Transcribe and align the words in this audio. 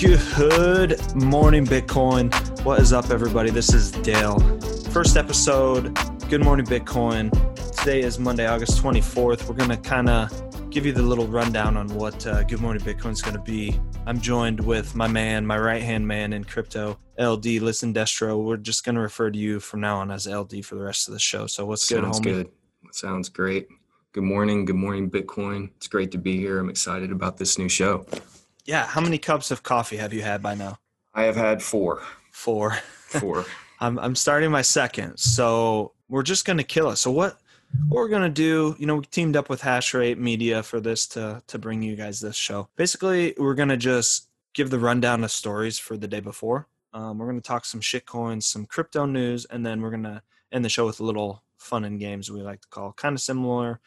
Good 0.00 1.14
morning, 1.14 1.66
Bitcoin. 1.66 2.32
What 2.64 2.80
is 2.80 2.94
up, 2.94 3.10
everybody? 3.10 3.50
This 3.50 3.74
is 3.74 3.90
Dale. 3.90 4.38
First 4.92 5.18
episode, 5.18 5.94
Good 6.30 6.42
Morning 6.42 6.64
Bitcoin. 6.64 7.30
Today 7.76 8.00
is 8.00 8.18
Monday, 8.18 8.46
August 8.46 8.82
24th. 8.82 9.46
We're 9.46 9.54
going 9.56 9.68
to 9.68 9.76
kind 9.76 10.08
of 10.08 10.70
give 10.70 10.86
you 10.86 10.92
the 10.92 11.02
little 11.02 11.26
rundown 11.26 11.76
on 11.76 11.86
what 11.88 12.26
uh, 12.26 12.44
Good 12.44 12.62
Morning 12.62 12.82
Bitcoin 12.82 13.10
is 13.10 13.20
going 13.20 13.36
to 13.36 13.42
be. 13.42 13.78
I'm 14.06 14.22
joined 14.22 14.60
with 14.60 14.94
my 14.94 15.06
man, 15.06 15.44
my 15.46 15.58
right 15.58 15.82
hand 15.82 16.08
man 16.08 16.32
in 16.32 16.44
crypto, 16.44 16.98
LD 17.18 17.60
Listen 17.60 17.92
Destro. 17.92 18.42
We're 18.42 18.56
just 18.56 18.86
going 18.86 18.94
to 18.94 19.02
refer 19.02 19.30
to 19.30 19.38
you 19.38 19.60
from 19.60 19.82
now 19.82 19.98
on 19.98 20.10
as 20.10 20.26
LD 20.26 20.64
for 20.64 20.76
the 20.76 20.82
rest 20.82 21.08
of 21.08 21.12
the 21.12 21.20
show. 21.20 21.46
So, 21.46 21.66
what's 21.66 21.86
Sounds 21.86 22.20
good, 22.20 22.32
homie? 22.32 22.36
good. 22.44 22.50
Sounds 22.92 23.28
great. 23.28 23.68
Good 24.12 24.24
morning. 24.24 24.64
Good 24.64 24.76
morning, 24.76 25.10
Bitcoin. 25.10 25.72
It's 25.76 25.88
great 25.88 26.10
to 26.12 26.18
be 26.18 26.38
here. 26.38 26.58
I'm 26.58 26.70
excited 26.70 27.12
about 27.12 27.36
this 27.36 27.58
new 27.58 27.68
show. 27.68 28.06
Yeah. 28.64 28.86
How 28.86 29.00
many 29.00 29.18
cups 29.18 29.50
of 29.50 29.62
coffee 29.62 29.96
have 29.96 30.12
you 30.12 30.22
had 30.22 30.42
by 30.42 30.54
now? 30.54 30.78
I 31.14 31.24
have 31.24 31.36
had 31.36 31.62
four. 31.62 32.02
Four. 32.32 32.72
Four. 33.06 33.44
I'm 33.80 33.98
I'm 33.98 34.14
starting 34.14 34.50
my 34.50 34.62
second, 34.62 35.16
so 35.16 35.92
we're 36.08 36.22
just 36.22 36.44
gonna 36.44 36.62
kill 36.62 36.90
it. 36.90 36.96
So 36.96 37.10
what 37.10 37.38
what 37.88 37.96
we're 37.96 38.08
gonna 38.08 38.28
do? 38.28 38.76
You 38.78 38.86
know, 38.86 38.96
we 38.96 39.04
teamed 39.06 39.36
up 39.36 39.48
with 39.48 39.62
Hashrate 39.62 40.18
Media 40.18 40.62
for 40.62 40.80
this 40.80 41.06
to 41.08 41.42
to 41.46 41.58
bring 41.58 41.82
you 41.82 41.96
guys 41.96 42.20
this 42.20 42.36
show. 42.36 42.68
Basically, 42.76 43.34
we're 43.38 43.54
gonna 43.54 43.78
just 43.78 44.28
give 44.52 44.70
the 44.70 44.78
rundown 44.78 45.24
of 45.24 45.30
stories 45.30 45.78
for 45.78 45.96
the 45.96 46.08
day 46.08 46.20
before. 46.20 46.68
Um, 46.92 47.18
we're 47.18 47.26
gonna 47.26 47.40
talk 47.40 47.64
some 47.64 47.80
shit 47.80 48.04
coins, 48.04 48.44
some 48.44 48.66
crypto 48.66 49.06
news, 49.06 49.46
and 49.46 49.64
then 49.64 49.80
we're 49.80 49.90
gonna 49.90 50.22
end 50.52 50.64
the 50.64 50.68
show 50.68 50.84
with 50.84 51.00
a 51.00 51.04
little 51.04 51.42
fun 51.56 51.84
and 51.84 51.98
games 51.98 52.30
we 52.30 52.42
like 52.42 52.60
to 52.60 52.68
call, 52.68 52.92
kind 52.92 53.14
of 53.14 53.20
similar 53.20 53.80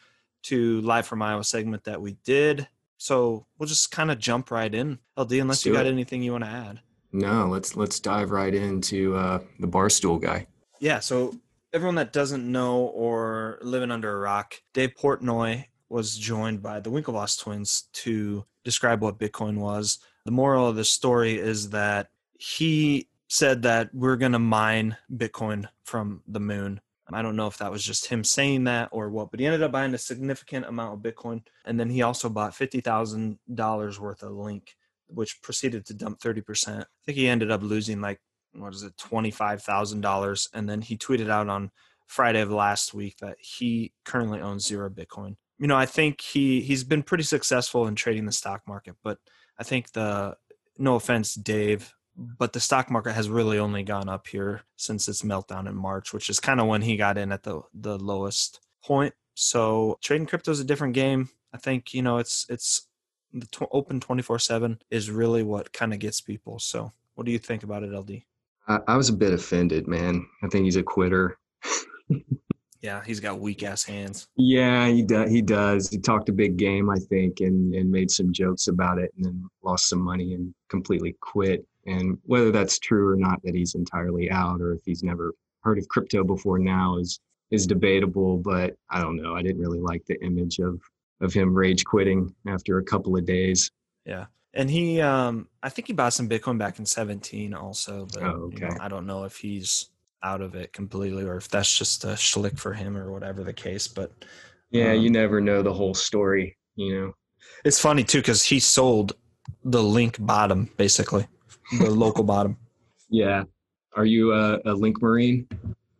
to 0.44 0.80
live 0.80 1.06
from 1.06 1.22
Iowa 1.22 1.44
segment 1.44 1.84
that 1.84 2.00
we 2.00 2.16
did. 2.24 2.66
So 3.04 3.44
we'll 3.58 3.66
just 3.66 3.90
kind 3.90 4.10
of 4.10 4.18
jump 4.18 4.50
right 4.50 4.74
in, 4.74 4.98
LD. 5.18 5.32
Unless 5.32 5.66
you 5.66 5.74
got 5.74 5.84
it. 5.84 5.90
anything 5.90 6.22
you 6.22 6.32
want 6.32 6.44
to 6.44 6.48
add. 6.48 6.80
No, 7.12 7.48
let's 7.48 7.76
let's 7.76 8.00
dive 8.00 8.30
right 8.30 8.54
into 8.54 9.14
uh, 9.14 9.40
the 9.60 9.68
barstool 9.68 10.18
guy. 10.18 10.46
Yeah, 10.80 11.00
so 11.00 11.38
everyone 11.74 11.96
that 11.96 12.14
doesn't 12.14 12.50
know 12.50 12.84
or 12.86 13.58
living 13.60 13.90
under 13.90 14.10
a 14.10 14.18
rock, 14.18 14.54
Dave 14.72 14.94
Portnoy 14.98 15.66
was 15.90 16.16
joined 16.16 16.62
by 16.62 16.80
the 16.80 16.90
Winklevoss 16.90 17.38
twins 17.38 17.90
to 17.92 18.46
describe 18.64 19.02
what 19.02 19.18
Bitcoin 19.18 19.58
was. 19.58 19.98
The 20.24 20.32
moral 20.32 20.66
of 20.66 20.76
the 20.76 20.84
story 20.84 21.38
is 21.38 21.68
that 21.70 22.08
he 22.38 23.08
said 23.28 23.64
that 23.64 23.94
we're 23.94 24.16
going 24.16 24.32
to 24.32 24.38
mine 24.38 24.96
Bitcoin 25.14 25.68
from 25.84 26.22
the 26.26 26.40
moon. 26.40 26.80
I 27.12 27.22
don't 27.22 27.36
know 27.36 27.46
if 27.46 27.58
that 27.58 27.70
was 27.70 27.84
just 27.84 28.06
him 28.06 28.24
saying 28.24 28.64
that 28.64 28.88
or 28.90 29.10
what, 29.10 29.30
but 29.30 29.38
he 29.38 29.46
ended 29.46 29.62
up 29.62 29.72
buying 29.72 29.94
a 29.94 29.98
significant 29.98 30.66
amount 30.66 30.94
of 30.94 31.12
Bitcoin. 31.12 31.42
And 31.64 31.78
then 31.78 31.90
he 31.90 32.02
also 32.02 32.28
bought 32.28 32.52
$50,000 32.52 33.98
worth 33.98 34.22
of 34.22 34.32
Link, 34.32 34.74
which 35.08 35.42
proceeded 35.42 35.84
to 35.86 35.94
dump 35.94 36.18
30%. 36.20 36.80
I 36.80 36.84
think 37.04 37.18
he 37.18 37.28
ended 37.28 37.50
up 37.50 37.62
losing 37.62 38.00
like 38.00 38.20
what 38.56 38.74
is 38.74 38.82
it, 38.82 38.96
twenty 38.96 39.30
five 39.30 39.62
thousand 39.62 40.00
dollars, 40.00 40.48
and 40.54 40.68
then 40.68 40.80
he 40.80 40.96
tweeted 40.96 41.30
out 41.30 41.48
on 41.48 41.70
Friday 42.06 42.40
of 42.40 42.50
last 42.50 42.94
week 42.94 43.16
that 43.18 43.36
he 43.38 43.92
currently 44.04 44.40
owns 44.40 44.66
zero 44.66 44.88
Bitcoin. 44.90 45.36
You 45.58 45.66
know, 45.66 45.76
I 45.76 45.86
think 45.86 46.20
he 46.20 46.60
he's 46.60 46.84
been 46.84 47.02
pretty 47.02 47.24
successful 47.24 47.86
in 47.86 47.94
trading 47.94 48.26
the 48.26 48.32
stock 48.32 48.62
market, 48.66 48.96
but 49.02 49.18
I 49.58 49.64
think 49.64 49.92
the 49.92 50.36
no 50.78 50.96
offense, 50.96 51.34
Dave, 51.34 51.94
but 52.16 52.52
the 52.52 52.60
stock 52.60 52.90
market 52.90 53.12
has 53.12 53.28
really 53.28 53.58
only 53.58 53.82
gone 53.82 54.08
up 54.08 54.26
here 54.26 54.62
since 54.76 55.08
its 55.08 55.22
meltdown 55.22 55.68
in 55.68 55.74
March, 55.74 56.12
which 56.12 56.30
is 56.30 56.40
kind 56.40 56.60
of 56.60 56.66
when 56.66 56.82
he 56.82 56.96
got 56.96 57.18
in 57.18 57.32
at 57.32 57.42
the 57.42 57.62
the 57.74 57.98
lowest 57.98 58.60
point. 58.84 59.14
So 59.34 59.98
trading 60.02 60.26
crypto 60.26 60.50
is 60.50 60.60
a 60.60 60.64
different 60.64 60.94
game. 60.94 61.28
I 61.52 61.58
think 61.58 61.92
you 61.94 62.02
know 62.02 62.18
it's 62.18 62.46
it's 62.48 62.88
the 63.32 63.46
tw- 63.46 63.68
open 63.72 64.00
twenty 64.00 64.22
four 64.22 64.38
seven 64.38 64.80
is 64.90 65.10
really 65.10 65.42
what 65.42 65.72
kind 65.72 65.92
of 65.92 65.98
gets 65.98 66.20
people. 66.20 66.58
So 66.58 66.92
what 67.14 67.24
do 67.26 67.32
you 67.32 67.38
think 67.38 67.62
about 67.62 67.82
it, 67.82 67.92
LD? 67.92 68.22
I, 68.68 68.78
I 68.88 68.96
was 68.96 69.08
a 69.08 69.14
bit 69.14 69.32
offended, 69.32 69.88
man. 69.88 70.26
I 70.42 70.48
think 70.48 70.64
he's 70.64 70.76
a 70.76 70.82
quitter. 70.82 71.38
Yeah, 72.84 73.02
he's 73.02 73.18
got 73.18 73.40
weak 73.40 73.62
ass 73.62 73.82
hands. 73.82 74.28
Yeah, 74.36 74.88
he 74.88 75.02
does. 75.02 75.30
He 75.30 75.40
does. 75.40 75.88
He 75.88 75.98
talked 75.98 76.28
a 76.28 76.34
big 76.34 76.58
game, 76.58 76.90
I 76.90 76.98
think, 77.08 77.40
and 77.40 77.74
and 77.74 77.90
made 77.90 78.10
some 78.10 78.30
jokes 78.30 78.66
about 78.66 78.98
it, 78.98 79.10
and 79.16 79.24
then 79.24 79.48
lost 79.62 79.88
some 79.88 80.02
money 80.02 80.34
and 80.34 80.54
completely 80.68 81.16
quit. 81.22 81.66
And 81.86 82.18
whether 82.24 82.50
that's 82.50 82.78
true 82.78 83.08
or 83.08 83.16
not, 83.16 83.42
that 83.44 83.54
he's 83.54 83.74
entirely 83.74 84.30
out, 84.30 84.60
or 84.60 84.72
if 84.72 84.80
he's 84.84 85.02
never 85.02 85.32
heard 85.62 85.78
of 85.78 85.88
crypto 85.88 86.24
before 86.24 86.58
now, 86.58 86.98
is 86.98 87.20
is 87.50 87.66
debatable. 87.66 88.38
But 88.38 88.74
I 88.90 89.00
don't 89.00 89.16
know. 89.16 89.34
I 89.34 89.42
didn't 89.42 89.60
really 89.60 89.80
like 89.80 90.04
the 90.06 90.22
image 90.24 90.58
of 90.58 90.80
of 91.20 91.32
him 91.32 91.54
rage 91.54 91.84
quitting 91.84 92.34
after 92.46 92.78
a 92.78 92.84
couple 92.84 93.16
of 93.16 93.24
days. 93.24 93.70
Yeah. 94.04 94.26
And 94.54 94.70
he 94.70 95.00
um 95.00 95.48
I 95.62 95.68
think 95.68 95.86
he 95.88 95.92
bought 95.92 96.12
some 96.12 96.28
Bitcoin 96.28 96.58
back 96.58 96.78
in 96.78 96.86
17 96.86 97.54
also, 97.54 98.06
but 98.12 98.22
Oh, 98.22 98.50
you 98.52 98.58
know, 98.60 98.66
okay. 98.66 98.76
I 98.80 98.88
don't 98.88 99.06
know 99.06 99.24
if 99.24 99.36
he's 99.36 99.90
out 100.22 100.40
of 100.40 100.54
it 100.54 100.72
completely 100.72 101.24
or 101.24 101.36
if 101.36 101.48
that's 101.48 101.76
just 101.76 102.04
a 102.04 102.08
schlick 102.08 102.58
for 102.58 102.72
him 102.72 102.96
or 102.96 103.12
whatever 103.12 103.42
the 103.44 103.52
case, 103.52 103.86
but 103.88 104.12
Yeah, 104.70 104.92
Um, 104.92 105.00
you 105.00 105.10
never 105.10 105.40
know 105.40 105.62
the 105.62 105.72
whole 105.72 105.94
story. 105.94 106.56
You 106.76 106.94
know. 107.00 107.12
it's 107.64 107.80
funny 107.80 108.04
too 108.04 108.22
cuz 108.22 108.42
he 108.42 108.58
sold 108.60 109.12
the 109.64 109.82
link 109.82 110.16
bottom 110.20 110.70
basically, 110.76 111.26
the 111.78 111.90
local 111.90 112.24
bottom. 112.24 112.56
Yeah. 113.08 113.44
Are 113.96 114.04
you 114.04 114.32
a, 114.32 114.58
a 114.64 114.72
Link 114.72 115.00
Marine, 115.00 115.46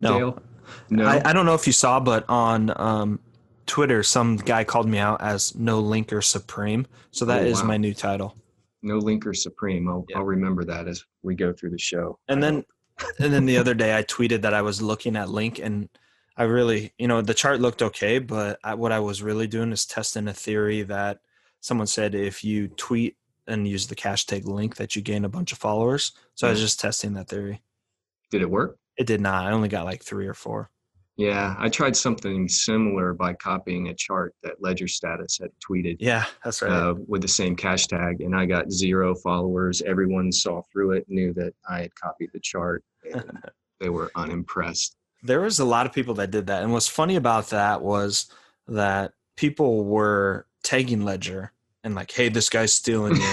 No. 0.01 0.19
Dale? 0.19 0.43
No. 0.91 1.07
I, 1.07 1.23
I 1.31 1.33
don't 1.33 1.47
know 1.47 1.55
if 1.55 1.67
you 1.67 1.73
saw 1.73 2.01
but 2.01 2.25
on 2.29 2.73
um 2.77 3.21
Twitter 3.67 4.03
some 4.03 4.37
guy 4.37 4.65
called 4.65 4.89
me 4.89 4.99
out 4.99 5.21
as 5.23 5.55
no 5.55 5.83
linker 5.83 6.23
supreme. 6.23 6.87
So 7.13 7.25
that 7.27 7.43
Oh, 7.43 7.47
is 7.47 7.61
wow. 7.63 7.69
my 7.69 7.77
new 7.77 7.95
title. 7.95 8.37
no 8.83 8.99
Linker 9.01 9.35
Supreme. 9.37 9.89
I'll, 9.89 10.05
Yeah. 10.09 10.19
I'll 10.19 10.25
remember 10.25 10.65
that 10.65 10.89
as 10.89 11.05
we 11.23 11.35
go 11.35 11.53
through 11.53 11.71
the 11.71 11.79
show. 11.79 12.19
And 12.29 12.43
then 12.43 12.65
and 13.19 13.33
then 13.33 13.47
the 13.47 13.57
other 13.59 13.75
day 13.75 13.97
I 13.97 14.03
tweeted 14.03 14.43
that 14.43 14.55
I 14.55 14.63
was 14.63 14.81
looking 14.83 15.17
at 15.17 15.29
Link 15.29 15.59
and 15.59 15.89
I 16.37 16.45
really, 16.45 16.93
you 16.99 17.07
know, 17.07 17.23
the 17.23 17.33
chart 17.35 17.61
looked 17.61 17.81
okay, 17.81 18.19
but 18.19 18.59
I, 18.65 18.75
what 18.75 18.91
I 18.93 18.99
was 19.01 19.23
really 19.23 19.47
doing 19.47 19.71
is 19.73 19.87
testing 19.87 20.27
a 20.29 20.33
theory 20.33 20.83
that 20.83 21.21
someone 21.61 21.87
said 21.87 22.15
if 22.15 22.43
you 22.43 22.69
tweet 22.69 23.17
and 23.47 23.67
use 23.69 23.87
the 23.87 23.95
hashtag 23.97 24.47
link 24.47 24.77
that 24.77 24.97
you 24.97 25.03
gain 25.03 25.25
a 25.25 25.29
bunch 25.29 25.53
of 25.53 25.59
followers. 25.59 26.13
So 26.35 26.47
I 26.47 26.51
was 26.51 26.61
just 26.61 26.81
testing 26.81 27.15
that 27.15 27.29
theory. 27.29 27.63
did 28.31 28.43
it 28.43 28.51
work? 28.51 28.77
It 28.97 29.07
did 29.07 29.21
not. 29.21 29.47
I 29.47 29.51
only 29.53 29.69
got 29.69 29.85
like 29.85 30.03
three 30.03 30.27
or 30.27 30.35
four. 30.35 30.71
Yeah, 31.17 31.55
I 31.59 31.69
tried 31.69 31.95
something 31.97 32.49
similar 32.49 33.13
by 33.15 33.35
copying 33.35 33.89
a 33.89 33.95
chart 33.95 34.35
that 34.43 34.61
Ledger 34.61 34.89
Status 34.89 35.39
had 35.41 35.51
tweeted 35.65 35.97
Yeah, 36.01 36.25
that's 36.43 36.61
right. 36.61 36.73
uh, 36.73 36.95
with 37.07 37.23
the 37.23 37.29
same 37.29 37.55
cash 37.55 37.87
tag, 37.87 38.21
and 38.21 38.35
I 38.35 38.47
got 38.47 38.73
zero 38.73 39.15
followers. 39.15 39.81
Everyone 39.83 40.33
saw 40.33 40.63
through 40.73 40.93
it, 40.93 41.05
knew 41.09 41.33
that 41.35 41.55
I 41.69 41.83
had 41.83 41.95
copied 41.95 42.31
the 42.33 42.41
chart, 42.41 42.83
and 43.13 43.31
they 43.81 43.91
were 43.91 44.11
unimpressed. 44.17 44.97
there 45.23 45.41
was 45.41 45.61
a 45.61 45.65
lot 45.65 45.87
of 45.87 45.93
people 45.93 46.15
that 46.15 46.33
did 46.33 46.49
that. 46.49 46.65
And 46.65 46.73
what's 46.73 46.89
funny 46.89 47.15
about 47.15 47.51
that 47.51 47.81
was 47.83 48.27
that 48.67 49.13
people 49.37 49.85
were 49.85 50.47
tagging 50.65 51.05
Ledger 51.05 51.53
and 51.85 51.95
like, 51.95 52.11
hey, 52.11 52.29
this 52.31 52.49
guy's 52.49 52.73
stealing 52.73 53.15
you. 53.15 53.33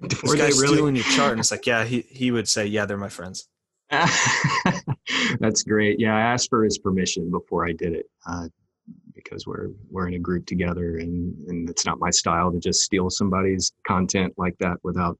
this 0.00 0.34
guy's 0.34 0.60
really? 0.60 0.74
stealing 0.74 0.96
your 0.96 1.04
chart. 1.04 1.32
And 1.32 1.40
it's 1.40 1.50
like, 1.50 1.66
yeah, 1.66 1.84
he, 1.84 2.00
he 2.08 2.30
would 2.30 2.48
say, 2.48 2.66
yeah, 2.66 2.86
they're 2.86 2.96
my 2.96 3.10
friends. 3.10 3.48
That's 5.38 5.62
great. 5.62 6.00
Yeah, 6.00 6.16
I 6.16 6.20
asked 6.20 6.48
for 6.48 6.64
his 6.64 6.78
permission 6.78 7.30
before 7.30 7.68
I 7.68 7.72
did 7.72 7.92
it 7.92 8.06
uh, 8.26 8.48
because 9.14 9.46
we're 9.46 9.68
we're 9.90 10.08
in 10.08 10.14
a 10.14 10.18
group 10.18 10.46
together, 10.46 10.96
and 10.96 11.36
and 11.46 11.68
it's 11.68 11.84
not 11.84 11.98
my 11.98 12.08
style 12.08 12.50
to 12.50 12.58
just 12.58 12.80
steal 12.80 13.10
somebody's 13.10 13.70
content 13.86 14.32
like 14.38 14.56
that 14.60 14.78
without 14.82 15.18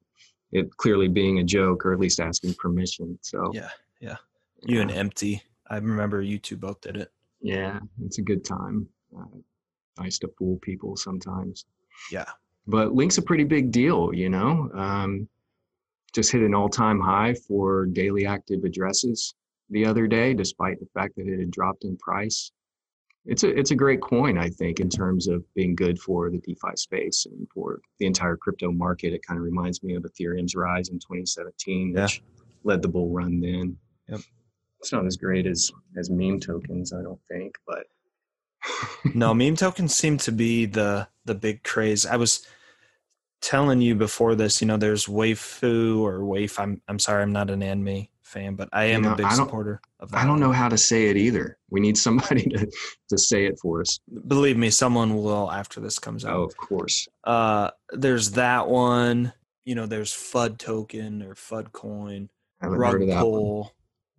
it 0.51 0.75
clearly 0.77 1.07
being 1.07 1.37
a 1.37 1.43
joke 1.43 1.85
or 1.85 1.93
at 1.93 1.99
least 1.99 2.19
asking 2.19 2.55
permission. 2.55 3.19
So 3.21 3.51
Yeah, 3.53 3.69
yeah. 4.01 4.17
You 4.63 4.81
and 4.81 4.89
Empty. 4.89 5.43
I 5.69 5.75
remember 5.75 6.23
you 6.23 6.39
two 6.39 6.57
both 6.57 6.81
did 6.81 6.97
it. 6.97 7.11
yeah, 7.41 7.79
it's 8.03 8.17
a 8.17 8.23
good 8.23 8.43
time. 8.43 8.87
Uh, 9.15 9.37
nice 9.99 10.17
to 10.19 10.29
fool 10.39 10.57
people 10.63 10.97
sometimes. 10.97 11.65
Yeah. 12.11 12.25
But 12.67 12.93
Link's 12.93 13.17
a 13.17 13.21
pretty 13.21 13.43
big 13.43 13.71
deal, 13.71 14.13
you 14.13 14.29
know. 14.29 14.69
Um, 14.73 15.27
just 16.13 16.31
hit 16.31 16.41
an 16.41 16.53
all-time 16.53 16.99
high 16.99 17.33
for 17.33 17.85
daily 17.87 18.25
active 18.25 18.63
addresses 18.63 19.33
the 19.69 19.85
other 19.85 20.05
day, 20.07 20.33
despite 20.33 20.79
the 20.79 20.87
fact 20.93 21.15
that 21.15 21.27
it 21.27 21.39
had 21.39 21.51
dropped 21.51 21.83
in 21.85 21.97
price. 21.97 22.51
It's 23.25 23.43
a 23.43 23.49
it's 23.57 23.71
a 23.71 23.75
great 23.75 24.01
coin, 24.01 24.37
I 24.37 24.49
think, 24.49 24.79
in 24.81 24.89
terms 24.89 25.27
of 25.27 25.43
being 25.55 25.75
good 25.75 25.97
for 25.97 26.29
the 26.29 26.39
DeFi 26.39 26.75
space 26.75 27.25
and 27.25 27.47
for 27.53 27.79
the 27.99 28.05
entire 28.05 28.35
crypto 28.35 28.71
market. 28.71 29.13
It 29.13 29.25
kind 29.25 29.37
of 29.37 29.45
reminds 29.45 29.81
me 29.81 29.95
of 29.95 30.03
Ethereum's 30.03 30.55
rise 30.55 30.89
in 30.89 30.99
2017, 30.99 31.93
Yeah. 31.95 32.03
which 32.03 32.21
led 32.65 32.81
the 32.81 32.89
bull 32.89 33.09
run 33.09 33.39
then. 33.39 33.77
Yep. 34.09 34.19
It's 34.79 34.91
not 34.91 35.05
as 35.05 35.15
great 35.15 35.47
as 35.47 35.71
as 35.97 36.09
meme 36.09 36.41
tokens, 36.41 36.91
I 36.91 37.01
don't 37.01 37.21
think, 37.31 37.55
but 37.65 37.87
No, 39.13 39.33
meme 39.35 39.55
tokens 39.55 39.95
seem 39.95 40.17
to 40.19 40.31
be 40.31 40.65
the 40.65 41.07
the 41.25 41.35
big 41.35 41.63
craze. 41.63 42.05
I 42.05 42.15
was 42.17 42.45
telling 43.41 43.81
you 43.81 43.95
before 43.95 44.35
this, 44.35 44.61
you 44.61 44.67
know, 44.67 44.77
there's 44.77 45.05
Waifu 45.05 45.99
or 45.99 46.25
Waif. 46.25 46.59
I'm 46.59 46.81
I'm 46.87 46.99
sorry, 46.99 47.23
I'm 47.23 47.33
not 47.33 47.49
an 47.49 47.61
anime 47.63 48.07
fan, 48.21 48.55
but 48.55 48.69
I 48.73 48.85
You 48.85 48.95
am 48.95 49.01
know, 49.03 49.13
a 49.13 49.15
big 49.15 49.31
supporter 49.31 49.81
of 49.99 50.11
that. 50.11 50.21
I 50.21 50.25
don't 50.25 50.39
know 50.39 50.51
how 50.51 50.69
to 50.69 50.77
say 50.77 51.09
it 51.09 51.17
either. 51.17 51.57
We 51.69 51.79
need 51.79 51.97
somebody 51.97 52.43
to, 52.55 52.67
to 53.09 53.17
say 53.17 53.45
it 53.45 53.59
for 53.61 53.81
us. 53.81 53.99
Believe 54.27 54.57
me, 54.57 54.69
someone 54.69 55.15
will 55.21 55.51
after 55.51 55.79
this 55.79 55.99
comes 55.99 56.25
out. 56.25 56.35
Oh, 56.35 56.43
of 56.43 56.55
course. 56.57 57.07
Uh, 57.23 57.69
there's 57.91 58.31
that 58.31 58.67
one. 58.67 59.33
you 59.65 59.75
know, 59.75 59.85
there's 59.85 60.11
FUD 60.11 60.57
token 60.57 61.21
or 61.21 61.35
FUD 61.35 61.71
coin, 61.71 62.29
rug 62.61 62.93
heard 62.93 63.01
of 63.03 63.07
that 63.09 63.21
pull. 63.21 63.73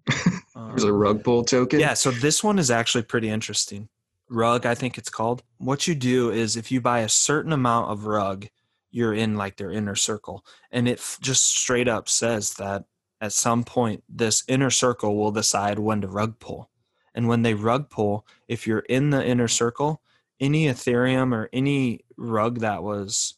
There's 0.55 0.85
a 0.85 0.89
um, 0.89 0.95
rug 0.95 1.25
pull 1.25 1.45
token. 1.45 1.81
Yeah, 1.81 1.95
so 1.95 2.11
this 2.11 2.45
one 2.45 2.59
is 2.59 2.71
actually 2.71 3.03
pretty 3.05 3.29
interesting. 3.31 3.89
Rug, 4.35 4.67
I 4.67 4.75
think 4.75 4.99
it's 4.99 5.11
called. 5.11 5.43
What 5.59 5.87
you 5.87 5.95
do 5.95 6.31
is 6.31 6.57
if 6.57 6.71
you 6.73 6.81
buy 6.81 7.01
a 7.01 7.09
certain 7.09 7.53
amount 7.53 7.91
of 7.91 8.07
rug, 8.07 8.49
you're 8.91 9.15
in 9.15 9.37
like 9.37 9.57
their 9.57 9.71
inner 9.71 9.95
circle. 9.95 10.45
And 10.71 10.89
it 10.89 11.01
just 11.21 11.45
straight 11.45 11.89
up 11.89 12.09
says 12.09 12.55
that 12.55 12.85
at 13.21 13.33
some 13.33 13.65
point, 13.65 14.05
this 14.09 14.45
inner 14.49 14.71
circle 14.71 15.17
will 15.17 15.33
decide 15.33 15.79
when 15.79 16.01
to 16.03 16.09
rug 16.09 16.39
pull. 16.39 16.71
And 17.15 17.29
when 17.29 17.43
they 17.43 17.55
rug 17.55 17.91
pull, 17.91 18.27
if 18.49 18.67
you're 18.67 18.81
in 18.81 19.11
the 19.11 19.25
inner 19.25 19.49
circle, 19.49 20.03
any 20.41 20.67
Ethereum 20.67 21.33
or 21.33 21.49
any 21.53 22.05
rug 22.17 22.59
that 22.61 22.83
was 22.83 23.35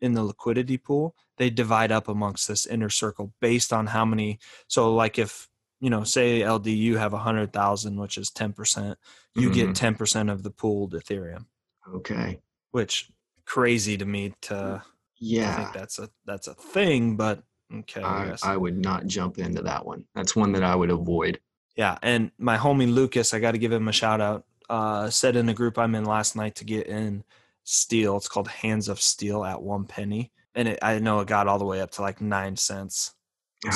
in 0.00 0.14
the 0.14 0.24
liquidity 0.24 0.78
pool, 0.78 1.14
they 1.36 1.50
divide 1.50 1.92
up 1.92 2.08
amongst 2.08 2.48
this 2.48 2.66
inner 2.66 2.90
circle 2.90 3.32
based 3.40 3.72
on 3.72 3.88
how 3.88 4.04
many. 4.04 4.38
So, 4.66 4.94
like 4.94 5.18
if 5.18 5.48
you 5.80 5.90
know, 5.90 6.04
say 6.04 6.48
LD, 6.48 6.66
you 6.68 6.96
have 6.96 7.12
a 7.12 7.18
hundred 7.18 7.52
thousand, 7.52 7.96
which 7.98 8.18
is 8.18 8.30
ten 8.30 8.52
percent. 8.52 8.98
You 9.34 9.50
get 9.52 9.74
ten 9.74 9.94
percent 9.94 10.30
of 10.30 10.42
the 10.42 10.50
pooled 10.50 10.94
Ethereum, 10.94 11.46
Okay. 11.94 12.40
which 12.72 13.10
crazy 13.44 13.96
to 13.96 14.04
me 14.04 14.34
to, 14.42 14.82
Yeah. 15.18 15.56
think 15.56 15.72
that's 15.72 15.98
a 15.98 16.08
that's 16.26 16.48
a 16.48 16.54
thing, 16.54 17.16
but 17.16 17.42
okay. 17.72 18.02
I 18.02 18.30
I. 18.42 18.54
I 18.54 18.56
would 18.56 18.76
not 18.76 19.06
jump 19.06 19.38
into 19.38 19.62
that 19.62 19.84
one. 19.86 20.04
That's 20.14 20.34
one 20.36 20.52
that 20.52 20.64
I 20.64 20.74
would 20.74 20.90
avoid. 20.90 21.40
yeah, 21.76 21.96
and 22.02 22.32
my 22.38 22.56
homie 22.56 22.92
Lucas, 22.92 23.32
I 23.32 23.38
got 23.38 23.52
to 23.52 23.58
give 23.58 23.72
him 23.72 23.86
a 23.88 23.92
shout 23.92 24.20
out. 24.20 24.44
Uh, 24.68 25.08
said 25.08 25.34
in 25.36 25.46
the 25.46 25.54
group 25.54 25.78
I'm 25.78 25.94
in 25.94 26.04
last 26.04 26.36
night 26.36 26.56
to 26.56 26.64
get 26.64 26.88
in 26.88 27.24
steel. 27.64 28.16
It's 28.18 28.28
called 28.28 28.48
Hands 28.48 28.86
of 28.88 29.00
Steel 29.00 29.44
at 29.44 29.62
one 29.62 29.86
penny, 29.86 30.32
and 30.54 30.68
it, 30.68 30.78
I 30.82 30.98
know 30.98 31.20
it 31.20 31.28
got 31.28 31.46
all 31.48 31.58
the 31.58 31.64
way 31.64 31.80
up 31.80 31.92
to 31.92 32.02
like 32.02 32.20
nine 32.20 32.56
cents. 32.56 33.14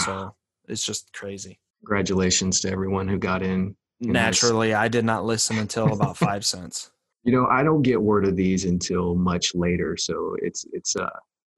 So 0.04 0.34
it's 0.68 0.84
just 0.84 1.12
crazy. 1.14 1.60
Congratulations 1.84 2.60
to 2.60 2.70
everyone 2.70 3.08
who 3.08 3.18
got 3.18 3.42
in. 3.42 3.76
Naturally, 4.00 4.74
I 4.74 4.88
did 4.88 5.04
not 5.04 5.24
listen 5.24 5.58
until 5.58 5.92
about 5.92 6.16
five 6.16 6.44
cents. 6.44 6.90
You 7.24 7.30
know, 7.30 7.46
I 7.46 7.62
don't 7.62 7.82
get 7.82 8.02
word 8.02 8.24
of 8.24 8.34
these 8.34 8.64
until 8.64 9.14
much 9.14 9.54
later, 9.54 9.96
so 9.96 10.34
it's 10.42 10.66
it's 10.72 10.96
uh 10.96 11.08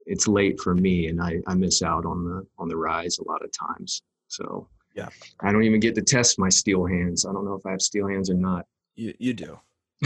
it's 0.05 0.29
late 0.29 0.61
for 0.61 0.75
me, 0.75 1.07
and 1.07 1.23
I 1.23 1.41
I 1.47 1.55
miss 1.55 1.81
out 1.81 2.05
on 2.05 2.23
the 2.23 2.47
on 2.59 2.69
the 2.69 2.77
rise 2.77 3.17
a 3.17 3.27
lot 3.27 3.43
of 3.43 3.51
times. 3.51 4.03
So 4.29 4.69
Yeah. 4.95 5.09
I 5.41 5.53
don't 5.53 5.63
even 5.63 5.81
get 5.81 5.95
to 5.95 6.03
test 6.03 6.39
my 6.39 6.51
steel 6.51 6.85
hands. 6.85 7.25
I 7.25 7.33
don't 7.33 7.47
know 7.47 7.55
if 7.55 7.65
I 7.65 7.71
have 7.71 7.81
steel 7.81 8.07
hands 8.09 8.29
or 8.29 8.35
not. 8.35 8.67
You 8.95 9.15
you 9.19 9.33
do. 9.33 9.59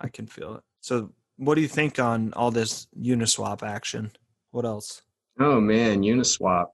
I 0.00 0.08
can 0.12 0.28
feel 0.28 0.54
it. 0.54 0.62
So, 0.82 1.10
what 1.36 1.56
do 1.56 1.62
you 1.62 1.68
think 1.68 1.98
on 1.98 2.32
all 2.34 2.52
this 2.52 2.86
Uniswap 2.96 3.64
action? 3.64 4.12
What 4.52 4.64
else? 4.64 5.02
Oh 5.40 5.60
man, 5.60 6.02
Uniswap, 6.02 6.66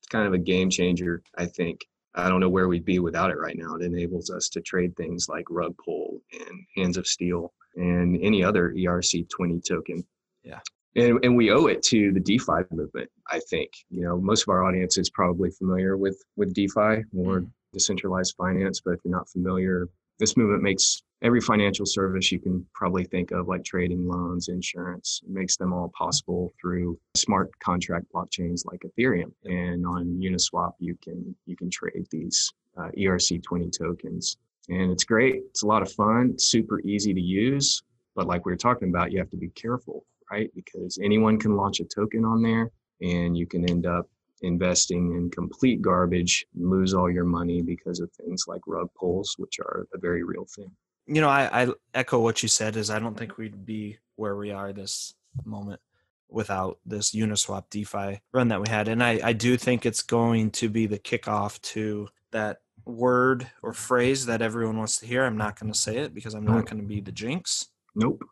it's 0.00 0.08
kind 0.08 0.26
of 0.26 0.32
a 0.34 0.38
game 0.38 0.70
changer. 0.70 1.22
I 1.38 1.46
think. 1.46 1.86
I 2.14 2.28
don't 2.28 2.40
know 2.40 2.48
where 2.48 2.68
we'd 2.68 2.84
be 2.84 2.98
without 2.98 3.30
it 3.30 3.38
right 3.38 3.56
now. 3.56 3.76
It 3.76 3.82
enables 3.82 4.30
us 4.30 4.48
to 4.50 4.60
trade 4.60 4.96
things 4.96 5.28
like 5.28 5.44
rug 5.48 5.74
pull 5.84 6.20
and 6.32 6.66
hands 6.76 6.96
of 6.96 7.06
steel 7.06 7.52
and 7.76 8.18
any 8.20 8.42
other 8.42 8.72
E 8.72 8.84
ERC20 8.86 9.64
token. 9.66 10.04
Yeah. 10.42 10.58
And, 10.96 11.24
and 11.24 11.36
we 11.36 11.52
owe 11.52 11.66
it 11.66 11.82
to 11.84 12.12
the 12.12 12.18
DeFi 12.18 12.64
movement, 12.72 13.08
I 13.30 13.40
think. 13.48 13.70
You 13.90 14.02
know, 14.02 14.18
most 14.20 14.42
of 14.42 14.48
our 14.48 14.64
audience 14.64 14.98
is 14.98 15.08
probably 15.08 15.50
familiar 15.52 15.96
with, 15.96 16.20
with 16.36 16.52
DeFi 16.52 17.04
or 17.16 17.42
Mhm. 17.42 17.50
decentralized 17.72 18.34
finance, 18.36 18.80
but 18.84 18.94
if 18.94 19.00
you're 19.04 19.14
not 19.14 19.30
familiar, 19.30 19.88
this 20.20 20.36
movement 20.36 20.62
makes 20.62 21.02
every 21.22 21.40
financial 21.40 21.86
service 21.86 22.30
you 22.30 22.38
can 22.38 22.64
probably 22.74 23.04
think 23.04 23.30
of, 23.32 23.48
like 23.48 23.64
trading, 23.64 24.06
loans, 24.06 24.48
insurance, 24.48 25.22
makes 25.26 25.56
them 25.56 25.72
all 25.72 25.90
possible 25.96 26.52
through 26.60 26.98
smart 27.16 27.50
contract 27.58 28.06
blockchains 28.14 28.64
like 28.64 28.82
Ethereum. 28.82 29.32
And 29.44 29.84
on 29.86 30.20
Uniswap, 30.22 30.74
you 30.78 30.96
can 31.02 31.34
you 31.46 31.56
can 31.56 31.70
trade 31.70 32.06
these 32.10 32.52
uh, 32.78 32.90
ERC20 32.96 33.76
tokens, 33.76 34.36
and 34.68 34.92
it's 34.92 35.04
great. 35.04 35.42
It's 35.48 35.62
a 35.62 35.66
lot 35.66 35.82
of 35.82 35.90
fun, 35.90 36.38
super 36.38 36.80
easy 36.80 37.12
to 37.12 37.20
use. 37.20 37.82
But 38.14 38.26
like 38.26 38.44
we 38.44 38.52
were 38.52 38.56
talking 38.56 38.90
about, 38.90 39.12
you 39.12 39.18
have 39.18 39.30
to 39.30 39.36
be 39.36 39.48
careful, 39.48 40.04
right? 40.30 40.50
Because 40.54 40.98
anyone 41.02 41.38
can 41.38 41.56
launch 41.56 41.80
a 41.80 41.84
token 41.84 42.24
on 42.24 42.42
there, 42.42 42.70
and 43.00 43.36
you 43.36 43.46
can 43.46 43.68
end 43.68 43.86
up 43.86 44.08
investing 44.42 45.14
in 45.14 45.30
complete 45.30 45.82
garbage, 45.82 46.46
and 46.54 46.70
lose 46.70 46.94
all 46.94 47.10
your 47.10 47.24
money 47.24 47.62
because 47.62 48.00
of 48.00 48.10
things 48.12 48.44
like 48.48 48.60
rug 48.66 48.88
pulls, 48.98 49.34
which 49.38 49.58
are 49.60 49.86
a 49.94 49.98
very 49.98 50.22
real 50.22 50.46
thing. 50.56 50.70
You 51.06 51.20
know, 51.20 51.28
I, 51.28 51.62
I 51.62 51.68
echo 51.94 52.20
what 52.20 52.42
you 52.42 52.48
said. 52.48 52.76
Is 52.76 52.90
I 52.90 52.98
don't 52.98 53.16
think 53.16 53.36
we'd 53.38 53.64
be 53.66 53.98
where 54.16 54.36
we 54.36 54.50
are 54.50 54.72
this 54.72 55.14
moment 55.44 55.80
without 56.28 56.78
this 56.86 57.12
Uniswap 57.12 57.64
DeFi 57.70 58.20
run 58.32 58.48
that 58.48 58.60
we 58.60 58.68
had, 58.68 58.88
and 58.88 59.02
I 59.02 59.20
I 59.22 59.32
do 59.32 59.56
think 59.56 59.84
it's 59.84 60.02
going 60.02 60.50
to 60.52 60.68
be 60.68 60.86
the 60.86 60.98
kickoff 60.98 61.60
to 61.62 62.08
that 62.32 62.60
word 62.86 63.46
or 63.62 63.72
phrase 63.72 64.26
that 64.26 64.42
everyone 64.42 64.78
wants 64.78 64.98
to 64.98 65.06
hear. 65.06 65.24
I'm 65.24 65.36
not 65.36 65.58
going 65.58 65.72
to 65.72 65.78
say 65.78 65.98
it 65.98 66.14
because 66.14 66.34
I'm 66.34 66.44
not 66.46 66.66
going 66.66 66.80
to 66.80 66.86
be 66.86 67.00
the 67.00 67.12
jinx. 67.12 67.68
Nope, 67.94 68.22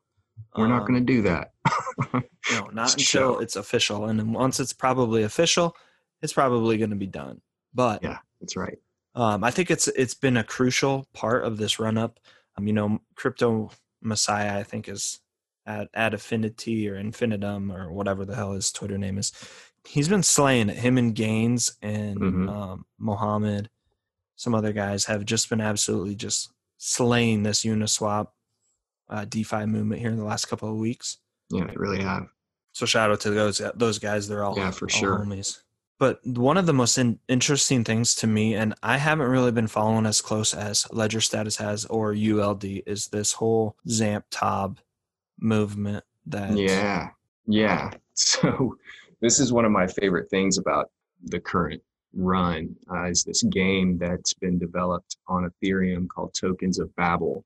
we're 0.57 0.69
not 0.69 0.83
Um, 0.83 0.87
going 0.87 1.07
to 1.07 1.13
do 1.13 1.23
that. 1.23 1.53
No, 2.53 2.67
not 2.73 2.93
until 2.95 3.41
it's 3.41 3.57
official. 3.57 4.07
And 4.07 4.19
then 4.19 4.33
once 4.33 4.61
it's 4.61 4.73
probably 4.73 5.23
official, 5.25 5.77
it's 6.23 6.33
probably 6.33 6.79
going 6.79 6.91
to 6.91 6.97
be 6.97 7.07
done. 7.07 7.41
But 7.75 8.03
Yeah, 8.03 8.19
that's 8.41 8.57
right. 8.57 8.79
um, 9.15 9.45
I 9.45 9.51
think 9.51 9.71
it's 9.71 9.89
it's 9.89 10.15
been 10.15 10.37
a 10.37 10.45
crucial 10.45 11.07
part 11.15 11.45
of 11.45 11.57
this 11.59 11.79
run 11.79 11.99
up. 11.99 12.19
Um, 12.57 12.67
you 12.67 12.73
know, 12.73 13.01
crypto 13.15 13.71
messiah, 14.03 14.59
I 14.59 14.63
think 14.63 14.89
is 14.89 15.21
at 15.67 15.89
at 15.95 16.15
affinity 16.15 16.89
or 16.89 16.97
infinitum 16.97 17.71
or 17.71 17.93
whatever 17.93 18.25
the 18.25 18.35
hell 18.35 18.53
his 18.53 18.73
Twitter 18.73 18.99
name 18.99 19.19
is. 19.19 19.33
He's 19.87 20.09
been 20.09 20.23
slaying 20.23 20.69
it. 20.71 20.77
Him 20.79 20.99
and 20.99 21.15
Gaines 21.15 21.77
and 21.83 22.19
Mhm. 22.19 22.49
um, 22.51 22.85
Mohammed, 22.99 23.71
some 24.37 24.55
other 24.55 24.73
guys 24.73 25.05
have 25.07 25.25
just 25.25 25.49
been 25.49 25.61
absolutely 25.61 26.15
just 26.15 26.53
slaying 26.79 27.43
this 27.43 27.65
Uniswap 27.65 28.29
uh, 29.09 29.25
DeFi 29.25 29.67
movement 29.67 30.01
here 30.01 30.11
in 30.11 30.17
the 30.19 30.25
last 30.25 30.47
couple 30.47 30.71
of 30.71 30.77
weeks. 30.77 31.19
Yeah, 31.51 31.65
they 31.67 31.75
really 31.77 32.03
have. 32.03 32.29
So 32.73 32.85
shout 32.87 33.11
out 33.11 33.21
to 33.21 33.31
those 33.31 33.61
those 33.75 33.99
guys. 33.99 34.29
They're 34.29 34.45
all 34.45 34.57
Yeah, 34.59 34.71
for 34.71 34.85
all 34.87 34.89
sure. 35.01 35.19
homies. 35.19 35.61
But 35.99 36.25
one 36.25 36.57
of 36.57 36.67
the 36.67 36.73
most 36.73 36.97
in, 36.97 37.19
interesting 37.29 37.83
things 37.83 38.15
to 38.17 38.27
me, 38.27 38.55
and 38.55 38.75
I 38.83 38.99
haven't 38.99 39.29
really 39.29 39.51
been 39.51 39.67
following 39.67 40.07
as 40.07 40.21
close 40.21 40.55
as 40.55 40.87
Ledger 40.93 41.21
Status 41.21 41.57
has 41.57 41.85
or 41.87 42.15
ULD, 42.15 42.65
is 42.87 43.09
this 43.09 43.33
whole 43.33 43.77
Zamp 43.89 44.25
Tob 44.31 44.79
movement. 45.41 46.05
That 46.27 46.57
Yeah, 46.57 47.11
yeah. 47.47 47.91
So 48.21 48.77
this 49.21 49.39
is 49.39 49.53
one 49.53 49.65
of 49.65 49.71
my 49.71 49.87
favorite 49.87 50.29
things 50.29 50.59
about 50.59 50.91
the 51.27 51.39
current 51.39 51.81
run 52.15 52.75
uh, 52.91 53.05
is 53.05 53.23
this 53.23 53.45
game 53.45 53.97
that's 53.97 54.35
been 54.35 54.59
developed 54.59 55.17
on 55.29 55.49
Ethereum 55.49 56.09
called 56.09 56.35
Tokens 56.35 56.81
of 56.81 56.95
Babel, 56.97 57.45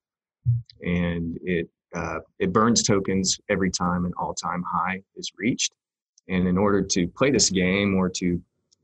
and 0.80 1.38
it 1.42 1.68
uh, 1.94 2.20
it 2.38 2.52
burns 2.52 2.82
tokens 2.82 3.38
every 3.50 3.70
time 3.70 4.06
an 4.06 4.12
all-time 4.16 4.64
high 4.66 5.02
is 5.16 5.30
reached. 5.36 5.74
And 6.28 6.46
in 6.46 6.56
order 6.56 6.82
to 6.82 7.08
play 7.08 7.30
this 7.30 7.50
game 7.50 7.94
or 7.94 8.08
to 8.10 8.40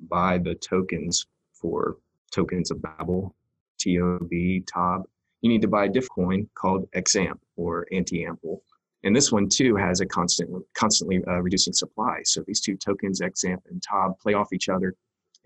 buy 0.09 0.39
the 0.39 0.55
tokens 0.55 1.27
for 1.53 1.97
Tokens 2.31 2.71
of 2.71 2.83
Babel, 2.83 3.35
TOB, 3.79 4.31
TOB, 4.67 5.07
you 5.41 5.49
need 5.49 5.63
to 5.63 5.69
buy 5.69 5.85
a 5.85 5.89
diff 5.89 6.09
coin 6.09 6.49
called 6.55 6.91
XAMP 6.93 7.39
or 7.57 7.87
anti-ample. 7.93 8.63
And 9.05 9.15
this 9.15 9.31
one 9.31 9.49
too 9.49 9.77
has 9.77 10.01
a 10.01 10.07
constant, 10.07 10.51
constantly 10.75 11.23
uh, 11.27 11.41
reducing 11.41 11.73
supply. 11.73 12.21
So 12.25 12.43
these 12.47 12.61
two 12.61 12.77
tokens, 12.77 13.21
XAMP 13.21 13.61
and 13.71 13.83
TOB, 13.83 14.19
play 14.19 14.35
off 14.35 14.53
each 14.53 14.69
other. 14.69 14.95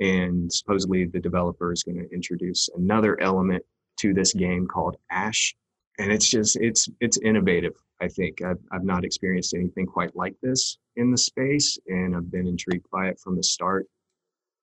And 0.00 0.50
supposedly 0.52 1.04
the 1.04 1.20
developer 1.20 1.72
is 1.72 1.82
going 1.82 1.98
to 1.98 2.10
introduce 2.12 2.68
another 2.76 3.20
element 3.20 3.62
to 3.98 4.14
this 4.14 4.32
game 4.32 4.66
called 4.66 4.96
Ash. 5.10 5.54
And 5.98 6.10
it's 6.10 6.28
just, 6.28 6.56
it's, 6.56 6.88
it's 7.00 7.18
innovative. 7.18 7.74
I 8.00 8.08
think 8.08 8.42
I've, 8.42 8.58
I've 8.72 8.84
not 8.84 9.04
experienced 9.04 9.54
anything 9.54 9.86
quite 9.86 10.14
like 10.16 10.34
this 10.42 10.78
in 10.96 11.10
the 11.10 11.18
space. 11.18 11.78
And 11.86 12.16
I've 12.16 12.30
been 12.30 12.46
intrigued 12.46 12.86
by 12.90 13.08
it 13.08 13.20
from 13.20 13.36
the 13.36 13.42
start. 13.42 13.86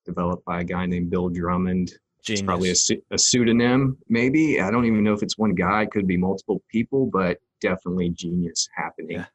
Developed 0.06 0.44
by 0.46 0.62
a 0.62 0.64
guy 0.64 0.86
named 0.88 1.12
Bill 1.12 1.30
Drummond, 1.30 1.92
genius. 2.24 2.40
it's 2.40 2.42
probably 2.42 2.70
a, 2.72 3.14
a 3.16 3.18
pseudonym, 3.18 3.98
maybe. 4.08 4.60
I 4.60 4.72
don't 4.72 4.86
even 4.86 5.04
know 5.04 5.14
if 5.14 5.22
it's 5.22 5.38
one 5.38 5.54
guy. 5.54 5.84
It 5.84 5.92
could 5.92 6.08
be 6.08 6.18
multiple 6.18 6.64
people, 6.72 7.06
but 7.06 7.38
definitely 7.62 8.10
genius 8.10 8.68
happening 8.76 9.18
Yeah. 9.18 9.26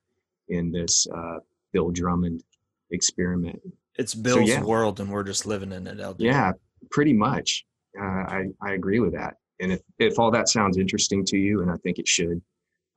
in 0.49 0.73
this 0.73 1.07
uh, 1.15 1.37
Bill 1.73 1.91
Drummond 1.91 2.43
experiment. 2.91 3.61
it's 3.99 4.15
Bill's 4.15 4.49
yeah. 4.49 4.63
world, 4.65 4.99
and 4.99 5.11
we're 5.11 5.23
just 5.23 5.47
living 5.47 5.71
in 5.71 5.87
it. 5.87 6.01
LD. 6.05 6.21
Yeah, 6.21 6.53
pretty 6.91 7.13
much. 7.13 7.65
Uh, 8.01 8.05
I, 8.05 8.45
I 8.61 8.73
agree 8.73 8.99
with 8.99 9.13
that. 9.13 9.37
And 9.61 9.73
if, 9.73 9.81
if 9.99 10.19
all 10.19 10.31
that 10.33 10.49
sounds 10.49 10.77
interesting 10.79 11.25
to 11.27 11.37
you, 11.39 11.63
and 11.63 11.71
I 11.71 11.77
think 11.77 11.99
it 11.99 12.09
should, 12.09 12.41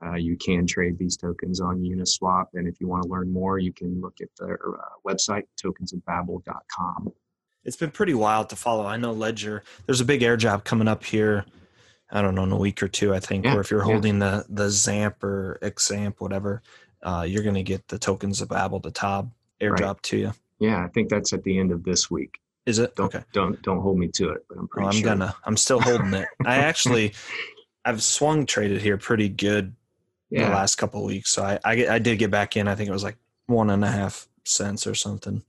uh, 0.05 0.15
you 0.15 0.37
can 0.37 0.65
trade 0.67 0.97
these 0.97 1.17
tokens 1.17 1.59
on 1.61 1.79
Uniswap. 1.81 2.47
And 2.53 2.67
if 2.67 2.79
you 2.79 2.87
want 2.87 3.03
to 3.03 3.09
learn 3.09 3.31
more, 3.31 3.59
you 3.59 3.73
can 3.73 3.99
look 4.01 4.15
at 4.21 4.29
their 4.39 4.59
uh, 4.75 4.81
website, 5.07 5.43
tokensofbabel.com. 5.63 7.11
it's 7.65 7.77
been 7.77 7.91
pretty 7.91 8.13
wild 8.13 8.49
to 8.49 8.55
follow. 8.55 8.85
I 8.85 8.97
know 8.97 9.11
Ledger. 9.11 9.63
There's 9.85 10.01
a 10.01 10.05
big 10.05 10.21
airdrop 10.21 10.63
coming 10.63 10.87
up 10.87 11.03
here. 11.03 11.45
I 12.09 12.21
don't 12.21 12.35
know 12.35 12.43
in 12.43 12.51
a 12.51 12.57
week 12.57 12.81
or 12.81 12.87
two. 12.87 13.13
I 13.13 13.19
think, 13.19 13.43
Yeah, 13.45 13.55
or 13.55 13.61
if 13.61 13.69
you're 13.71 13.81
yeah. 13.85 13.91
holding 13.91 14.19
the 14.19 14.45
the 14.47 14.67
Zamp 14.67 15.21
or 15.23 15.57
XAMP, 15.61 16.19
whatever, 16.21 16.61
uh, 17.03 17.25
you're 17.27 17.43
going 17.43 17.55
to 17.55 17.63
get 17.63 17.87
the 17.89 17.99
tokens 17.99 18.41
of 18.41 18.49
Babel, 18.49 18.79
the 18.79 18.91
Tob 18.91 19.31
Right. 19.61 19.69
airdrop 19.71 20.01
to 20.03 20.17
you. 20.17 20.31
Yeah, 20.59 20.83
I 20.83 20.87
think 20.87 21.09
that's 21.09 21.33
at 21.33 21.43
the 21.43 21.59
end 21.59 21.71
of 21.71 21.83
this 21.83 22.09
week. 22.09 22.39
Is 22.67 22.79
it? 22.79 22.95
Don't 22.95 23.05
okay. 23.15 23.23
don't 23.31 23.59
don't 23.63 23.79
hold 23.79 23.97
me 23.97 24.09
to 24.09 24.29
it, 24.31 24.45
but 24.49 24.57
I'm 24.57 24.65
oh, 24.65 24.69
Well, 24.75 24.87
I'm 24.87 24.91
sure. 24.93 25.03
gonna. 25.03 25.35
I'm 25.45 25.55
still 25.57 25.79
holding 25.79 26.13
it. 26.13 26.27
I 26.45 26.57
actually, 26.69 27.13
I've 27.85 28.03
swung 28.03 28.45
traded 28.45 28.81
here 28.81 28.97
pretty 28.97 29.29
good 29.29 29.73
the 30.29 30.41
last 30.41 30.75
couple 30.75 30.99
of 30.99 31.05
weeks, 31.07 31.31
so 31.31 31.43
I, 31.43 31.59
I 31.63 31.87
I 31.91 31.99
did 31.99 32.19
get 32.19 32.29
back 32.29 32.57
in. 32.57 32.67
I 32.67 32.75
think 32.75 32.89
it 32.89 32.93
was 32.93 33.03
like 33.05 33.15
one 33.45 33.69
and 33.69 33.85
a 33.85 33.89
half 33.89 34.27
cents 34.43 34.85
or 34.85 34.93
something, 34.95 35.41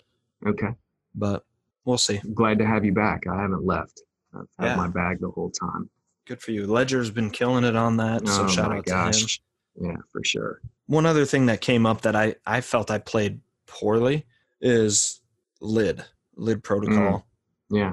okay. 0.47 0.69
but 1.17 1.45
we'll 1.85 1.99
see. 1.99 2.21
Glad 2.35 2.59
to 2.61 2.67
have 2.67 2.85
you 2.85 2.93
back. 2.93 3.27
I 3.27 3.43
haven't 3.43 3.67
left. 3.67 4.01
I've 4.33 4.47
had 4.57 4.67
Yeah. 4.67 4.77
my 4.77 4.87
bag 4.89 5.19
the 5.21 5.31
whole 5.31 5.51
time. 5.51 5.91
Good 6.25 6.41
for 6.41 6.53
you. 6.53 6.69
Ledger's 6.69 7.11
been 7.11 7.31
killing 7.31 7.65
it 7.65 7.75
on 7.75 7.97
that, 7.97 8.29
so 8.29 8.45
oh 8.45 8.47
shout 8.49 8.71
my 8.71 8.79
out 8.79 8.87
to 8.87 8.93
him. 8.93 9.05
gosh. 9.07 9.41
Yeah, 9.81 9.97
for 10.13 10.23
sure. 10.23 10.61
One 10.87 11.05
other 11.07 11.25
thing 11.25 11.47
that 11.47 11.61
came 11.61 11.85
up 11.85 12.03
that 12.03 12.15
I 12.15 12.37
I 12.47 12.61
felt 12.61 12.93
I 12.93 12.99
played 12.99 13.41
poorly 13.67 14.25
is 14.61 15.21
lid 15.61 16.05
lid 16.39 16.63
protocol. 16.63 17.27
Yeah. 17.71 17.93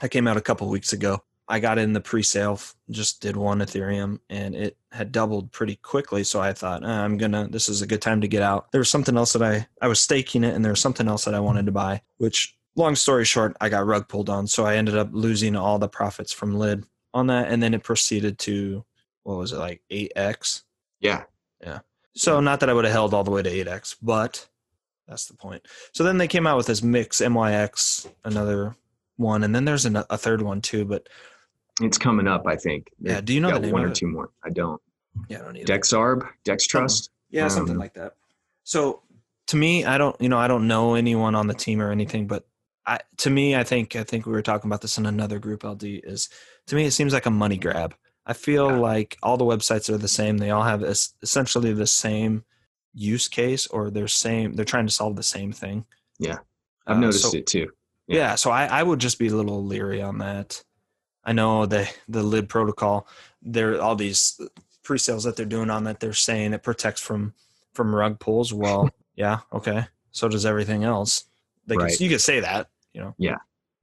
I 0.00 0.08
came 0.08 0.26
out 0.26 0.36
a 0.36 0.42
couple 0.42 0.68
weeks 0.68 0.92
ago. 0.92 1.22
I 1.48 1.60
got 1.60 1.78
in 1.78 1.92
the 1.92 2.00
pre-sale, 2.00 2.60
just 2.90 3.22
did 3.22 3.36
one 3.36 3.60
Ethereum, 3.60 4.18
and 4.28 4.54
it 4.54 4.76
had 4.90 5.12
doubled 5.12 5.52
pretty 5.52 5.76
quickly. 5.76 6.24
So 6.24 6.40
I 6.40 6.52
thought 6.52 6.82
"Uh, 6.82 6.88
I'm 6.88 7.16
gonna. 7.16 7.48
This 7.48 7.68
is 7.68 7.82
a 7.82 7.86
good 7.86 8.02
time 8.02 8.20
to 8.20 8.28
get 8.28 8.42
out. 8.42 8.72
There 8.72 8.80
was 8.80 8.90
something 8.90 9.16
else 9.16 9.32
that 9.32 9.42
I 9.42 9.66
I 9.80 9.86
was 9.86 10.00
staking 10.00 10.42
it, 10.42 10.54
and 10.54 10.64
there 10.64 10.72
was 10.72 10.80
something 10.80 11.06
else 11.06 11.24
that 11.24 11.34
I 11.34 11.40
wanted 11.40 11.66
to 11.66 11.72
buy. 11.72 12.02
Which, 12.18 12.56
long 12.74 12.96
story 12.96 13.24
short, 13.24 13.56
I 13.60 13.68
got 13.68 13.86
rug 13.86 14.08
pulled 14.08 14.28
on. 14.28 14.48
So 14.48 14.66
I 14.66 14.74
ended 14.74 14.96
up 14.96 15.10
losing 15.12 15.54
all 15.54 15.78
the 15.78 15.88
profits 15.88 16.32
from 16.32 16.58
lid 16.58 16.84
on 17.14 17.28
that, 17.28 17.48
and 17.48 17.62
then 17.62 17.74
it 17.74 17.84
proceeded 17.84 18.38
to 18.40 18.84
what 19.22 19.38
was 19.38 19.52
it 19.52 19.58
like 19.58 19.82
eight 19.88 20.12
x. 20.16 20.64
Yeah, 21.00 21.24
yeah. 21.62 21.80
So 22.16 22.40
not 22.40 22.60
that 22.60 22.70
I 22.70 22.72
would 22.72 22.86
have 22.86 22.92
held 22.92 23.12
all 23.12 23.24
the 23.24 23.30
way 23.30 23.42
to 23.42 23.50
8x, 23.50 23.96
but 24.00 24.48
that's 25.08 25.26
the 25.26 25.34
point. 25.34 25.66
So 25.92 26.04
then 26.04 26.18
they 26.18 26.28
came 26.28 26.46
out 26.46 26.56
with 26.56 26.66
this 26.66 26.82
mix 26.82 27.20
MYX, 27.20 28.08
another 28.24 28.74
one, 29.16 29.44
and 29.44 29.54
then 29.54 29.64
there's 29.64 29.84
an, 29.86 29.96
a 29.96 30.18
third 30.18 30.42
one 30.42 30.60
too. 30.60 30.84
But 30.84 31.08
It's 31.80 31.98
coming 31.98 32.26
up, 32.28 32.46
I 32.46 32.56
think. 32.56 32.88
yeah, 33.00 33.20
do 33.20 33.32
you 33.34 33.40
know 33.40 33.52
the 33.52 33.60
name 33.60 33.72
one 33.72 33.84
of 33.84 33.90
or 33.90 33.94
two 33.94 34.08
more. 34.08 34.30
I 34.44 34.50
don't. 34.50 34.80
Yeah, 35.28 35.38
I 35.40 35.42
don't 35.44 35.56
either. 35.56 35.78
Dexarb, 35.78 36.28
Dextrust. 36.44 37.08
Yeah, 37.30 37.48
something 37.48 37.74
um, 37.74 37.78
like 37.80 37.94
that. 37.94 38.14
So 38.64 39.02
to 39.48 39.56
me, 39.56 39.84
I 39.84 39.96
don't, 39.98 40.20
you 40.20 40.28
know, 40.28 40.38
I 40.38 40.48
don't 40.48 40.66
know 40.68 40.94
anyone 40.94 41.34
on 41.34 41.46
the 41.46 41.54
team 41.54 41.80
or 41.80 41.90
anything, 41.90 42.26
but 42.26 42.46
I, 42.86 43.00
to 43.18 43.30
me, 43.30 43.56
I 43.56 43.64
think, 43.64 43.96
I 43.96 44.04
think 44.04 44.26
we 44.26 44.32
were 44.32 44.42
talking 44.42 44.68
about 44.68 44.80
this 44.82 44.98
in 44.98 45.06
another 45.06 45.38
group. 45.38 45.64
LD 45.64 45.84
is 45.84 46.28
to 46.66 46.74
me, 46.76 46.84
it 46.84 46.90
seems 46.92 47.12
like 47.12 47.26
a 47.26 47.30
money 47.30 47.56
grab. 47.56 47.94
I 48.26 48.32
feel 48.32 48.70
Yeah. 48.70 48.78
like 48.78 49.16
all 49.22 49.36
the 49.36 49.44
websites 49.44 49.88
are 49.88 49.96
the 49.98 50.08
same. 50.08 50.38
They 50.38 50.50
all 50.50 50.62
have 50.64 50.82
es- 50.82 51.14
essentially 51.22 51.72
the 51.72 51.86
same 51.86 52.44
use 52.96 53.28
case, 53.28 53.66
or 53.68 53.90
they're 53.90 54.08
same. 54.08 54.54
They're 54.54 54.64
trying 54.64 54.86
to 54.86 54.92
solve 54.92 55.14
the 55.16 55.22
same 55.22 55.52
thing. 55.52 55.84
Yeah. 56.18 56.38
I've 56.86 56.96
Uh, 56.96 57.00
noticed 57.00 57.30
so- 57.30 57.36
it 57.36 57.46
too. 57.46 57.70
Yeah, 58.08 58.36
so 58.36 58.50
I, 58.52 58.66
I 58.66 58.82
would 58.84 59.00
just 59.00 59.18
be 59.18 59.26
a 59.26 59.34
little 59.34 59.64
leery 59.64 60.00
on 60.00 60.18
that. 60.18 60.62
I 61.24 61.32
know 61.32 61.66
the 61.66 61.88
the 62.08 62.22
lid 62.22 62.48
protocol, 62.48 63.08
there 63.42 63.80
all 63.82 63.96
these 63.96 64.40
pre-sales 64.84 65.24
that 65.24 65.34
they're 65.34 65.44
doing 65.44 65.70
on 65.70 65.82
that 65.84 65.98
they're 65.98 66.12
saying 66.12 66.52
it 66.52 66.62
protects 66.62 67.00
from 67.00 67.34
from 67.74 67.94
rug 67.94 68.18
pulls. 68.20 68.52
Well, 68.62 68.90
yeah, 69.16 69.40
okay. 69.52 69.86
So 70.12 70.28
does 70.28 70.46
everything 70.46 70.84
else. 70.84 71.24
They 71.66 71.76
Right. 71.76 71.90
could, 71.90 72.00
you 72.00 72.08
could 72.08 72.20
say 72.20 72.38
that, 72.40 72.68
you 72.94 73.00
know. 73.00 73.14
Yeah. 73.18 73.38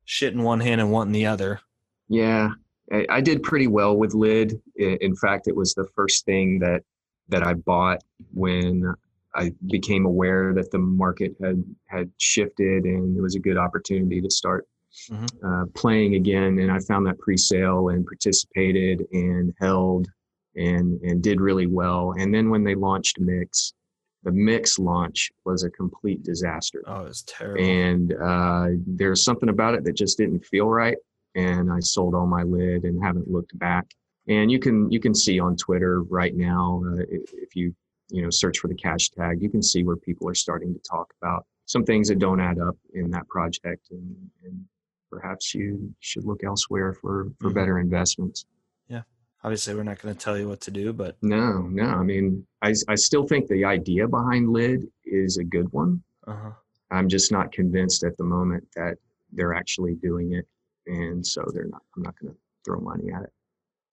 Shit 0.05 0.33
in 0.33 0.41
one 0.41 0.61
hand 0.61 0.79
and 0.79 0.89
one 0.91 1.07
in 1.07 1.13
the 1.13 1.25
other. 1.25 1.59
Yeah, 2.07 2.51
I, 2.93 3.05
I 3.09 3.19
did 3.21 3.43
pretty 3.43 3.67
well 3.67 3.97
with 3.97 4.13
lid. 4.13 4.61
In 4.77 5.15
fact, 5.17 5.47
it 5.49 5.55
was 5.55 5.73
the 5.73 5.85
first 5.95 6.23
thing 6.25 6.59
that 6.59 6.81
that 7.27 7.45
I 7.45 7.55
bought 7.55 8.01
when 8.33 8.93
I 9.35 9.53
became 9.67 10.05
aware 10.05 10.53
that 10.53 10.71
the 10.71 10.79
market 10.79 11.35
had 11.41 11.63
had 11.87 12.11
shifted 12.17 12.83
and 12.85 13.17
it 13.17 13.21
was 13.21 13.35
a 13.35 13.39
good 13.39 13.57
opportunity 13.57 14.21
to 14.21 14.29
start 14.29 14.67
Mhm. 15.09 15.27
uh, 15.43 15.65
playing 15.73 16.13
again. 16.15 16.59
And 16.59 16.71
I 16.71 16.77
found 16.79 17.07
that 17.07 17.17
pre-sale 17.17 17.89
and 17.89 18.05
participated 18.05 19.07
and 19.11 19.53
held 19.59 20.07
and 20.55 21.01
and 21.01 21.21
did 21.21 21.41
really 21.41 21.65
well. 21.65 22.13
And 22.17 22.33
then 22.33 22.49
when 22.51 22.63
they 22.63 22.75
launched 22.75 23.19
Mix, 23.19 23.73
the 24.21 24.31
Mix 24.31 24.77
launch 24.77 25.31
was 25.45 25.63
a 25.63 25.69
complete 25.71 26.21
disaster 26.23 26.83
Oh, 26.85 27.05
it's 27.05 27.23
terrible. 27.23 27.63
and 27.63 28.13
uh, 28.13 28.67
there's 28.85 29.23
something 29.23 29.49
about 29.49 29.73
it 29.73 29.83
that 29.83 29.93
just 29.93 30.17
didn't 30.17 30.45
feel 30.45 30.69
right 30.69 30.97
and 31.35 31.71
i 31.73 31.79
sold 31.79 32.13
all 32.13 32.27
my 32.27 32.43
lid 32.43 32.83
and 32.85 33.03
haven't 33.03 33.27
looked 33.27 33.57
back 33.57 33.87
and 34.27 34.51
you 34.51 34.59
can 34.59 34.89
you 34.91 34.99
can 34.99 35.15
see 35.15 35.39
on 35.39 35.55
twitter 35.57 36.03
right 36.03 36.35
now 36.35 36.83
uh, 36.87 37.01
if 37.09 37.55
you 37.55 37.73
you 38.13 38.21
know 38.21 38.29
search 38.29 38.59
for 38.59 38.67
the 38.67 38.75
cash 38.75 39.09
tag 39.09 39.41
you 39.41 39.49
can 39.49 39.61
see 39.61 39.83
where 39.83 39.95
people 39.97 40.29
are 40.29 40.35
starting 40.35 40.71
to 40.73 40.79
talk 40.87 41.13
about 41.21 41.45
some 41.65 41.83
things 41.83 42.07
that 42.09 42.19
don't 42.19 42.39
add 42.39 42.59
up 42.59 42.77
in 42.93 43.09
that 43.09 43.27
project 43.27 43.87
and, 43.91 44.15
and 44.45 44.63
perhaps 45.11 45.53
you 45.55 45.93
should 45.99 46.23
look 46.23 46.43
elsewhere 46.43 46.93
for 46.93 47.27
for 47.41 47.49
Mhm. 47.49 47.55
better 47.55 47.79
investments 47.79 48.45
Yeah. 48.87 49.03
Obviously, 49.45 49.75
we're 49.75 49.83
not 49.83 49.99
going 50.01 50.15
to 50.15 50.19
tell 50.25 50.37
you 50.37 50.47
what 50.47 50.61
to 50.61 50.71
do, 50.71 50.93
but 50.93 51.17
no 51.21 51.63
no 51.81 51.87
i 52.01 52.03
mean 52.03 52.45
I, 52.61 52.71
I 52.87 52.95
still 52.95 53.25
think 53.31 53.47
the 53.47 53.65
idea 53.65 54.07
behind 54.07 54.43
lid 54.59 54.79
is 55.05 55.37
a 55.37 55.43
good 55.55 55.69
one 55.73 56.01
uh-huh. 56.27 56.51
I'm 56.91 57.09
just 57.09 57.31
not 57.31 57.51
convinced 57.51 58.03
at 58.03 58.15
the 58.17 58.23
moment 58.23 58.63
that 58.75 58.95
they're 59.35 59.55
actually 59.55 59.95
doing 59.95 60.33
it, 60.39 60.45
and 60.85 61.25
so 61.25 61.41
they're 61.53 61.65
not. 61.75 61.81
I'm 61.95 62.03
not 62.03 62.13
going 62.19 62.31
to 62.33 62.39
throw 62.63 62.79
money 62.79 63.07
at 63.11 63.23
it. 63.23 63.33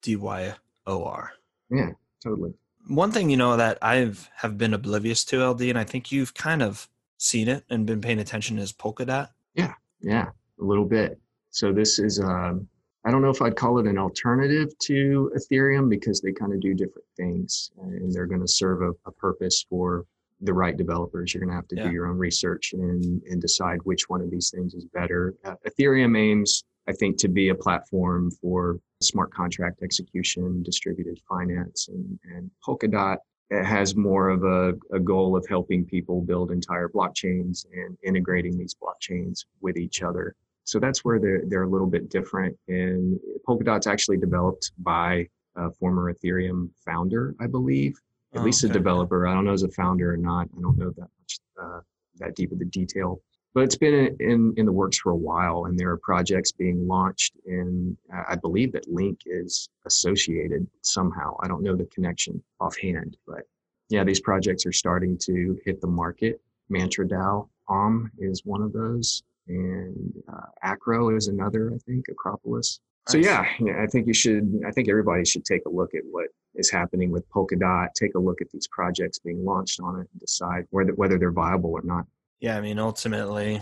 D 0.02 0.16
Y 0.16 0.54
O 0.86 1.04
R. 1.04 1.32
Yeah, 1.70 1.92
totally. 2.22 2.52
One 2.88 3.12
thing 3.12 3.30
you 3.30 3.36
know 3.36 3.56
that 3.56 3.78
I've 3.82 4.28
have 4.36 4.58
been 4.58 4.74
oblivious 4.74 5.24
to 5.26 5.44
LD, 5.46 5.62
and 5.62 5.78
I 5.78 5.84
think 5.84 6.10
you've 6.10 6.34
kind 6.34 6.62
of 6.62 6.88
seen 7.18 7.48
it 7.48 7.64
and 7.70 7.86
been 7.86 8.00
paying 8.00 8.18
attention 8.18 8.58
is 8.58 8.72
Polkadot. 8.72 9.28
Yeah, 9.54 9.74
yeah, 10.00 10.28
a 10.60 10.64
little 10.64 10.86
bit. 10.86 11.20
So 11.50 11.72
this 11.72 11.98
is. 11.98 12.18
Um, 12.20 12.66
I 13.04 13.10
don't 13.10 13.22
know 13.22 13.30
if 13.30 13.40
I'd 13.40 13.56
call 13.56 13.78
it 13.78 13.86
an 13.86 13.96
alternative 13.96 14.76
to 14.80 15.32
Ethereum 15.34 15.88
because 15.88 16.20
they 16.20 16.32
kind 16.32 16.52
of 16.52 16.60
do 16.60 16.74
different 16.74 17.06
things, 17.16 17.70
and 17.78 18.12
they're 18.12 18.26
going 18.26 18.42
to 18.42 18.48
serve 18.48 18.82
a, 18.82 18.90
a 19.06 19.12
purpose 19.12 19.64
for 19.70 20.04
the 20.42 20.52
right 20.52 20.76
developers. 20.76 21.32
You're 21.32 21.40
going 21.40 21.50
to 21.50 21.56
have 21.56 21.68
to 21.68 21.76
Yeah. 21.76 21.88
do 21.88 21.92
your 21.92 22.06
own 22.08 22.18
research 22.18 22.72
and 22.72 23.22
and 23.30 23.40
decide 23.40 23.78
which 23.84 24.08
one 24.08 24.20
of 24.20 24.30
these 24.30 24.50
things 24.50 24.74
is 24.74 24.84
better. 24.86 25.34
Uh, 25.44 25.54
Ethereum 25.68 26.18
aims, 26.18 26.64
I 26.88 26.92
think, 26.92 27.18
to 27.18 27.28
be 27.28 27.50
a 27.50 27.54
platform 27.54 28.30
for 28.30 28.80
smart 29.00 29.32
contract 29.32 29.82
execution, 29.82 30.62
distributed 30.62 31.20
finance, 31.28 31.88
and, 31.88 32.18
and 32.24 32.50
Polkadot 32.66 33.18
has 33.50 33.96
more 33.96 34.28
of 34.28 34.44
a, 34.44 34.74
a 34.94 35.00
goal 35.00 35.36
of 35.36 35.44
helping 35.48 35.84
people 35.84 36.20
build 36.20 36.50
entire 36.52 36.88
blockchains 36.88 37.66
and 37.72 37.96
integrating 38.04 38.56
these 38.56 38.74
blockchains 38.74 39.44
with 39.60 39.76
each 39.76 40.02
other. 40.02 40.34
So 40.64 40.78
that's 40.78 41.04
where 41.04 41.18
they're, 41.18 41.42
they're 41.46 41.64
a 41.64 41.68
little 41.68 41.88
bit 41.88 42.10
different. 42.10 42.56
And 42.68 43.18
Polkadot's 43.48 43.88
actually 43.88 44.18
developed 44.18 44.70
by 44.78 45.26
a 45.56 45.70
former 45.72 46.12
Ethereum 46.12 46.70
founder, 46.84 47.34
I 47.40 47.48
believe, 47.48 47.98
at 48.34 48.40
Oh, 48.40 48.44
least 48.44 48.62
a 48.62 48.68
developer. 48.68 49.26
I 49.26 49.34
don't 49.34 49.44
know 49.44 49.52
as 49.52 49.64
a 49.64 49.68
founder 49.70 50.12
or 50.12 50.16
not. 50.16 50.48
I 50.56 50.60
don't 50.60 50.78
know 50.78 50.90
that 50.90 51.08
much, 51.18 51.38
uh, 51.60 51.80
that 52.18 52.36
deep 52.36 52.52
of 52.52 52.60
the 52.60 52.66
detail. 52.66 53.20
But 53.52 53.64
it's 53.64 53.76
been 53.76 54.16
in, 54.20 54.54
in, 54.56 54.66
the 54.66 54.72
works 54.72 54.98
for 54.98 55.10
a 55.10 55.16
while, 55.16 55.64
and 55.64 55.76
there 55.76 55.90
are 55.90 55.96
projects 55.96 56.52
being 56.52 56.86
launched. 56.86 57.34
And 57.46 57.96
I 58.28 58.36
believe 58.36 58.70
that 58.72 58.88
Link 58.88 59.20
is 59.26 59.68
associated 59.86 60.68
somehow. 60.82 61.36
I 61.42 61.48
don't 61.48 61.62
know 61.62 61.74
the 61.74 61.86
connection 61.86 62.40
offhand, 62.60 63.16
but 63.26 63.48
yeah, 63.88 64.04
these 64.04 64.20
projects 64.20 64.64
are 64.66 64.72
starting 64.72 65.18
to 65.22 65.58
hit 65.64 65.80
the 65.80 65.88
market. 65.88 66.40
MantraDAO 66.70 67.48
Om 67.68 68.10
is 68.18 68.44
one 68.44 68.62
of 68.62 68.72
those, 68.72 69.24
and 69.48 70.12
uh, 70.32 70.46
Akro 70.64 71.16
is 71.16 71.26
another, 71.26 71.72
I 71.74 71.78
think, 71.78 72.06
Akropolis. 72.08 72.78
So 73.08 73.18
yeah, 73.18 73.46
yeah, 73.58 73.82
I 73.82 73.86
think 73.86 74.06
you 74.06 74.14
should. 74.14 74.62
I 74.66 74.70
think 74.70 74.88
everybody 74.88 75.24
should 75.24 75.44
take 75.44 75.62
a 75.66 75.68
look 75.68 75.94
at 75.94 76.02
what 76.10 76.28
is 76.54 76.70
happening 76.70 77.10
with 77.10 77.28
Polkadot. 77.30 77.92
Take 77.94 78.14
a 78.14 78.18
look 78.18 78.40
at 78.40 78.50
these 78.52 78.68
projects 78.68 79.18
being 79.18 79.44
launched 79.44 79.80
on 79.80 79.96
it 79.96 80.08
and 80.12 80.20
decide 80.20 80.66
whether 80.70 80.92
whether 80.94 81.18
they're 81.18 81.32
viable 81.32 81.70
or 81.70 81.82
not. 81.82 82.04
Yeah, 82.40 82.56
I 82.56 82.60
mean, 82.60 82.78
ultimately, 82.78 83.60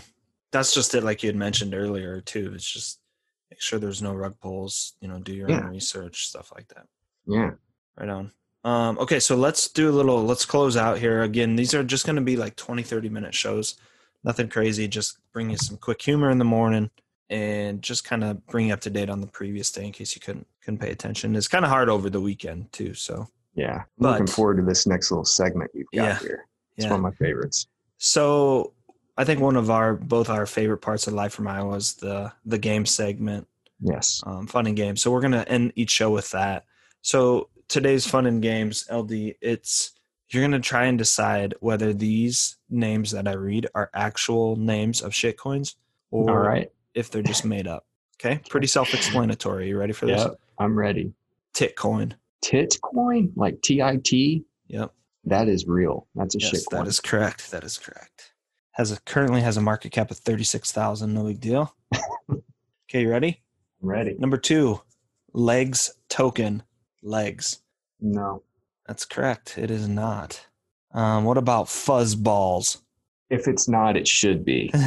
that's 0.51 0.73
just 0.73 0.95
it. 0.95 1.03
Like 1.03 1.21
you 1.23 1.27
had 1.29 1.35
mentioned 1.35 1.73
earlier, 1.75 2.21
too. 2.21 2.51
It's 2.55 2.69
just 2.69 2.99
make 3.51 3.61
sure 3.61 3.79
there's 3.79 4.01
no 4.01 4.13
rug 4.13 4.35
pulls. 4.39 4.93
You 5.01 5.07
know, 5.09 5.19
do 5.19 5.33
your 5.33 5.49
Yeah. 5.49 5.57
own 5.61 5.67
research, 5.71 6.27
stuff 6.27 6.51
like 6.55 6.67
that. 6.69 6.85
Yeah, 7.25 7.51
Right 7.97 8.09
on. 8.09 8.31
Um, 8.65 8.97
okay, 8.99 9.19
so 9.19 9.35
let's 9.37 9.69
do 9.69 9.89
a 9.89 9.91
little. 9.91 10.23
Let's 10.25 10.45
close 10.45 10.75
out 10.75 10.97
here. 10.97 11.23
Again, 11.23 11.55
these 11.55 11.73
are 11.73 11.83
just 11.83 12.05
going 12.05 12.15
to 12.17 12.21
be 12.21 12.35
like 12.35 12.55
20, 12.57 12.83
30 12.83 13.07
minute 13.09 13.33
shows. 13.33 13.75
Nothing 14.23 14.49
crazy. 14.49 14.87
Just 14.87 15.17
bring 15.31 15.49
you 15.49 15.57
some 15.57 15.77
quick 15.77 16.01
humor 16.01 16.29
in 16.29 16.39
the 16.39 16.45
morning 16.45 16.89
and 17.29 17.81
just 17.81 18.03
kind 18.03 18.23
of 18.23 18.45
bring 18.47 18.67
you 18.67 18.73
up 18.73 18.81
to 18.81 18.89
date 18.89 19.09
on 19.09 19.21
the 19.21 19.27
previous 19.27 19.71
day 19.71 19.85
in 19.85 19.91
case 19.93 20.13
you 20.15 20.19
couldn't 20.21 20.45
couldn't 20.61 20.79
pay 20.79 20.91
attention. 20.91 21.35
It's 21.37 21.47
kind 21.47 21.63
of 21.63 21.71
hard 21.71 21.87
over 21.89 22.09
the 22.09 22.19
weekend 22.19 22.71
too. 22.73 22.93
So 22.93 23.27
yeah. 23.55 23.75
I'm 23.77 23.85
But- 23.97 24.11
looking 24.11 24.27
forward 24.27 24.57
to 24.57 24.63
this 24.63 24.85
next 24.87 25.09
little 25.11 25.23
segment 25.25 25.71
you've 25.73 25.87
got 25.93 26.03
Yeah. 26.03 26.19
here. 26.19 26.45
It's 26.75 26.85
yeah. 26.85 26.91
one 26.91 26.99
of 26.99 27.03
my 27.03 27.11
favorites. 27.25 27.67
So 27.99 28.73
I 29.17 29.25
think 29.25 29.41
one 29.41 29.55
of 29.57 29.69
our 29.69 29.93
both 29.93 30.29
our 30.29 30.45
favorite 30.45 30.77
parts 30.79 31.05
of 31.05 31.13
Live 31.13 31.33
from 31.33 31.47
Iowa 31.47 31.75
is 31.75 31.93
the 31.95 32.31
the 32.45 32.57
game 32.57 32.85
segment, 32.85 33.47
Yes. 33.81 34.21
um, 34.25 34.47
fun 34.47 34.65
and 34.67 34.75
games. 34.75 35.01
So 35.01 35.11
we're 35.11 35.21
gonna 35.21 35.45
end 35.47 35.73
each 35.75 35.91
show 35.91 36.09
with 36.09 36.31
that. 36.31 36.65
So 37.01 37.49
today's 37.67 38.07
fun 38.07 38.25
and 38.25 38.41
games, 38.41 38.87
LD. 38.89 39.35
It's 39.41 39.91
You're 40.29 40.43
gonna 40.43 40.59
try 40.61 40.85
and 40.85 40.97
decide 40.97 41.53
whether 41.59 41.93
these 41.93 42.57
names 42.69 43.11
that 43.11 43.27
I 43.27 43.33
read 43.33 43.67
are 43.75 43.89
actual 43.93 44.55
names 44.55 45.01
of 45.01 45.11
shitcoins 45.11 45.75
or 46.11 46.29
All 46.29 46.37
right. 46.37 46.71
if 46.93 47.11
they're 47.11 47.21
just 47.21 47.43
made 47.45 47.67
up. 47.67 47.85
Okay, 48.23 48.39
pretty 48.49 48.67
self-explanatory. 48.67 49.67
You 49.67 49.77
ready 49.77 49.93
for 49.93 50.05
this? 50.05 50.25
I'm 50.57 50.77
ready. 50.77 51.13
Titcoin. 51.53 52.13
Tit 52.41 52.77
coin, 52.81 53.33
like 53.35 53.61
T 53.61 53.81
I 53.81 53.97
T. 54.01 54.45
Yep. 54.67 54.93
That 55.25 55.47
is 55.47 55.67
real. 55.67 56.07
That's 56.15 56.35
a 56.35 56.39
Yes, 56.39 56.49
shit 56.49 56.63
coin. 56.71 56.83
that 56.83 56.89
is 56.89 56.99
correct. 56.99 57.51
That 57.51 57.63
is 57.63 57.77
correct. 57.77 58.31
Has 58.71 58.91
a 58.91 58.99
currently 59.01 59.41
has 59.41 59.57
a 59.57 59.61
market 59.61 59.91
cap 59.91 60.11
of 60.11 60.17
thirty-six 60.17 60.71
thousand. 60.71 61.13
No 61.13 61.23
big 61.25 61.39
deal. 61.39 61.75
okay, 62.31 63.01
you 63.01 63.09
ready? 63.09 63.41
I'm 63.81 63.89
ready. 63.89 64.15
Number 64.17 64.37
two, 64.37 64.81
legs 65.33 65.91
token. 66.09 66.63
Legs. 67.03 67.61
No. 67.99 68.43
That's 68.87 69.05
correct. 69.05 69.57
It 69.57 69.69
is 69.71 69.87
not. 69.87 70.45
Um, 70.93 71.23
what 71.25 71.37
about 71.37 71.69
fuzz 71.69 72.15
balls? 72.15 72.79
If 73.29 73.47
it's 73.47 73.67
not, 73.67 73.95
it 73.97 74.07
should 74.07 74.43
be. 74.45 74.71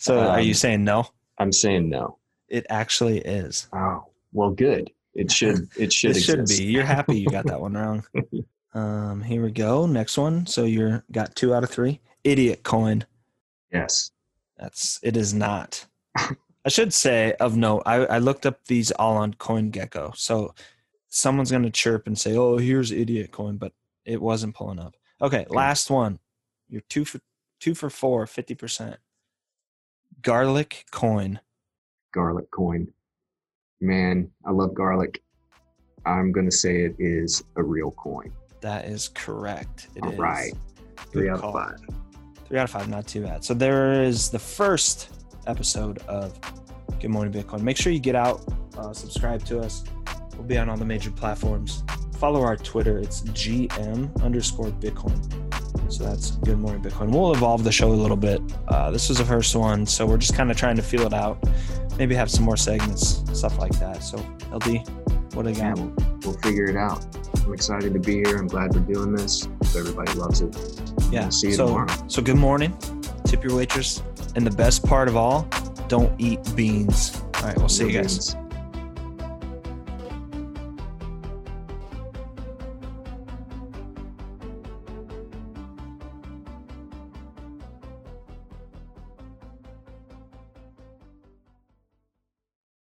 So 0.00 0.20
are 0.20 0.40
you 0.40 0.50
Um, 0.50 0.54
saying 0.54 0.84
no? 0.84 1.08
I'm 1.38 1.50
saying 1.52 1.88
no. 1.90 2.18
It 2.48 2.66
actually 2.70 3.18
is. 3.18 3.66
Oh, 3.72 4.04
well, 4.32 4.50
good. 4.50 4.92
It 5.14 5.28
should. 5.32 5.68
It 5.76 5.92
should. 5.92 6.16
it 6.16 6.20
should 6.20 6.46
be. 6.46 6.62
You're 6.66 6.84
happy 6.84 7.18
you 7.18 7.28
got 7.28 7.46
that 7.46 7.60
one 7.60 7.74
wrong. 7.74 8.04
Um, 8.74 9.22
here 9.22 9.42
we 9.42 9.50
go. 9.50 9.86
Next 9.86 10.18
one. 10.18 10.46
So 10.46 10.64
you're 10.64 11.04
got 11.10 11.34
two 11.34 11.54
out 11.54 11.64
of 11.64 11.70
three. 11.70 12.00
Idiot 12.24 12.62
coin. 12.62 13.04
Yes. 13.72 14.10
That's 14.58 14.98
it 15.02 15.16
is 15.16 15.32
not. 15.32 15.86
I 16.16 16.68
should 16.68 16.92
say 16.92 17.32
of 17.40 17.56
note, 17.56 17.82
I, 17.86 18.04
I 18.06 18.18
looked 18.18 18.44
up 18.44 18.64
these 18.66 18.90
all 18.92 19.16
on 19.16 19.34
CoinGecko. 19.34 20.16
So 20.16 20.54
someone's 21.08 21.50
gonna 21.50 21.70
chirp 21.70 22.06
and 22.06 22.18
say, 22.18 22.36
Oh, 22.36 22.58
here's 22.58 22.90
idiot 22.90 23.32
coin, 23.32 23.56
but 23.56 23.72
it 24.04 24.20
wasn't 24.20 24.54
pulling 24.54 24.78
up. 24.78 24.94
Okay, 25.22 25.46
last 25.48 25.90
one. 25.90 26.18
You're 26.68 26.82
two 26.88 27.04
for 27.04 27.20
two 27.60 27.74
for 27.74 27.90
four, 27.90 28.26
50%. 28.26 28.96
Garlic 30.22 30.84
coin. 30.90 31.40
Garlic 32.12 32.50
coin. 32.50 32.92
Man, 33.80 34.30
I 34.44 34.50
love 34.50 34.74
garlic. 34.74 35.22
I'm 36.04 36.32
gonna 36.32 36.50
say 36.50 36.82
it 36.82 36.96
is 36.98 37.44
a 37.56 37.62
real 37.62 37.92
coin. 37.92 38.32
That 38.60 38.86
is 38.86 39.08
correct. 39.14 39.88
It 39.94 40.02
All 40.02 40.10
is. 40.12 40.18
right. 40.18 40.52
Good 40.96 41.12
Three 41.12 41.28
out 41.30 41.42
of 41.44 41.52
five. 41.52 41.78
Three 42.46 42.58
out 42.58 42.64
of 42.64 42.70
five, 42.70 42.88
not 42.88 43.06
too 43.06 43.22
bad. 43.22 43.44
So 43.44 43.54
there 43.54 44.02
is 44.02 44.30
the 44.30 44.38
first 44.38 45.10
episode 45.46 45.98
of 46.08 46.38
Good 47.00 47.10
Morning 47.10 47.32
Bitcoin. 47.32 47.60
Make 47.60 47.76
sure 47.76 47.92
you 47.92 48.00
get 48.00 48.14
out, 48.16 48.42
uh, 48.76 48.92
subscribe 48.92 49.44
to 49.46 49.60
us. 49.60 49.84
We'll 50.34 50.46
be 50.46 50.58
on 50.58 50.68
all 50.68 50.76
the 50.76 50.84
major 50.84 51.10
platforms. 51.10 51.82
Follow 52.18 52.42
our 52.42 52.56
Twitter. 52.56 52.98
It's 52.98 53.22
GM 53.22 54.22
underscore 54.22 54.70
Bitcoin. 54.70 55.18
So 55.92 56.04
that's 56.04 56.32
Good 56.32 56.58
Morning 56.58 56.82
Bitcoin. 56.82 57.10
We'll 57.10 57.32
evolve 57.32 57.64
the 57.64 57.72
show 57.72 57.88
a 57.90 57.94
little 57.94 58.16
bit. 58.16 58.40
Uh, 58.68 58.90
this 58.90 59.08
was 59.08 59.18
the 59.18 59.24
first 59.24 59.54
one, 59.56 59.86
so 59.86 60.04
we're 60.06 60.18
just 60.18 60.34
kind 60.34 60.50
of 60.50 60.56
trying 60.56 60.76
to 60.76 60.82
feel 60.82 61.02
it 61.06 61.14
out. 61.14 61.42
Maybe 61.96 62.14
have 62.14 62.30
some 62.30 62.44
more 62.44 62.56
segments, 62.56 63.22
stuff 63.38 63.58
like 63.58 63.72
that. 63.80 64.02
So 64.02 64.18
LD, 64.52 64.86
what 65.34 65.44
do 65.44 65.50
you 65.50 65.56
Yeah, 65.56 65.74
got? 65.74 65.78
we'll, 65.78 65.92
we'll 66.24 66.38
figure 66.42 66.64
it 66.64 66.76
out. 66.76 67.04
I'm 67.46 67.52
excited 67.54 67.92
to 67.94 68.00
be 68.00 68.16
here. 68.16 68.36
I'm 68.36 68.46
glad 68.46 68.74
we're 68.74 68.80
doing 68.92 69.12
this. 69.14 69.44
Hope 69.44 69.76
everybody 69.76 70.12
loves 70.14 70.40
it. 70.40 70.54
Yeah. 71.10 71.22
We'll 71.22 71.30
see 71.30 71.48
you 71.48 71.54
so, 71.54 71.66
tomorrow. 71.66 72.04
so 72.06 72.22
good 72.22 72.36
morning. 72.36 72.76
Tip 73.24 73.42
your 73.44 73.56
waitress. 73.56 74.02
And 74.36 74.46
the 74.46 74.50
best 74.54 74.84
part 74.86 75.08
of 75.08 75.16
all, 75.16 75.48
don't 75.88 76.12
eat 76.20 76.38
beans. 76.54 77.20
All 77.36 77.42
right, 77.44 77.56
we'll 77.56 77.68
see 77.68 77.84
No 77.84 77.90
you 77.90 78.02
guys. 78.02 78.34
beans. 78.34 78.47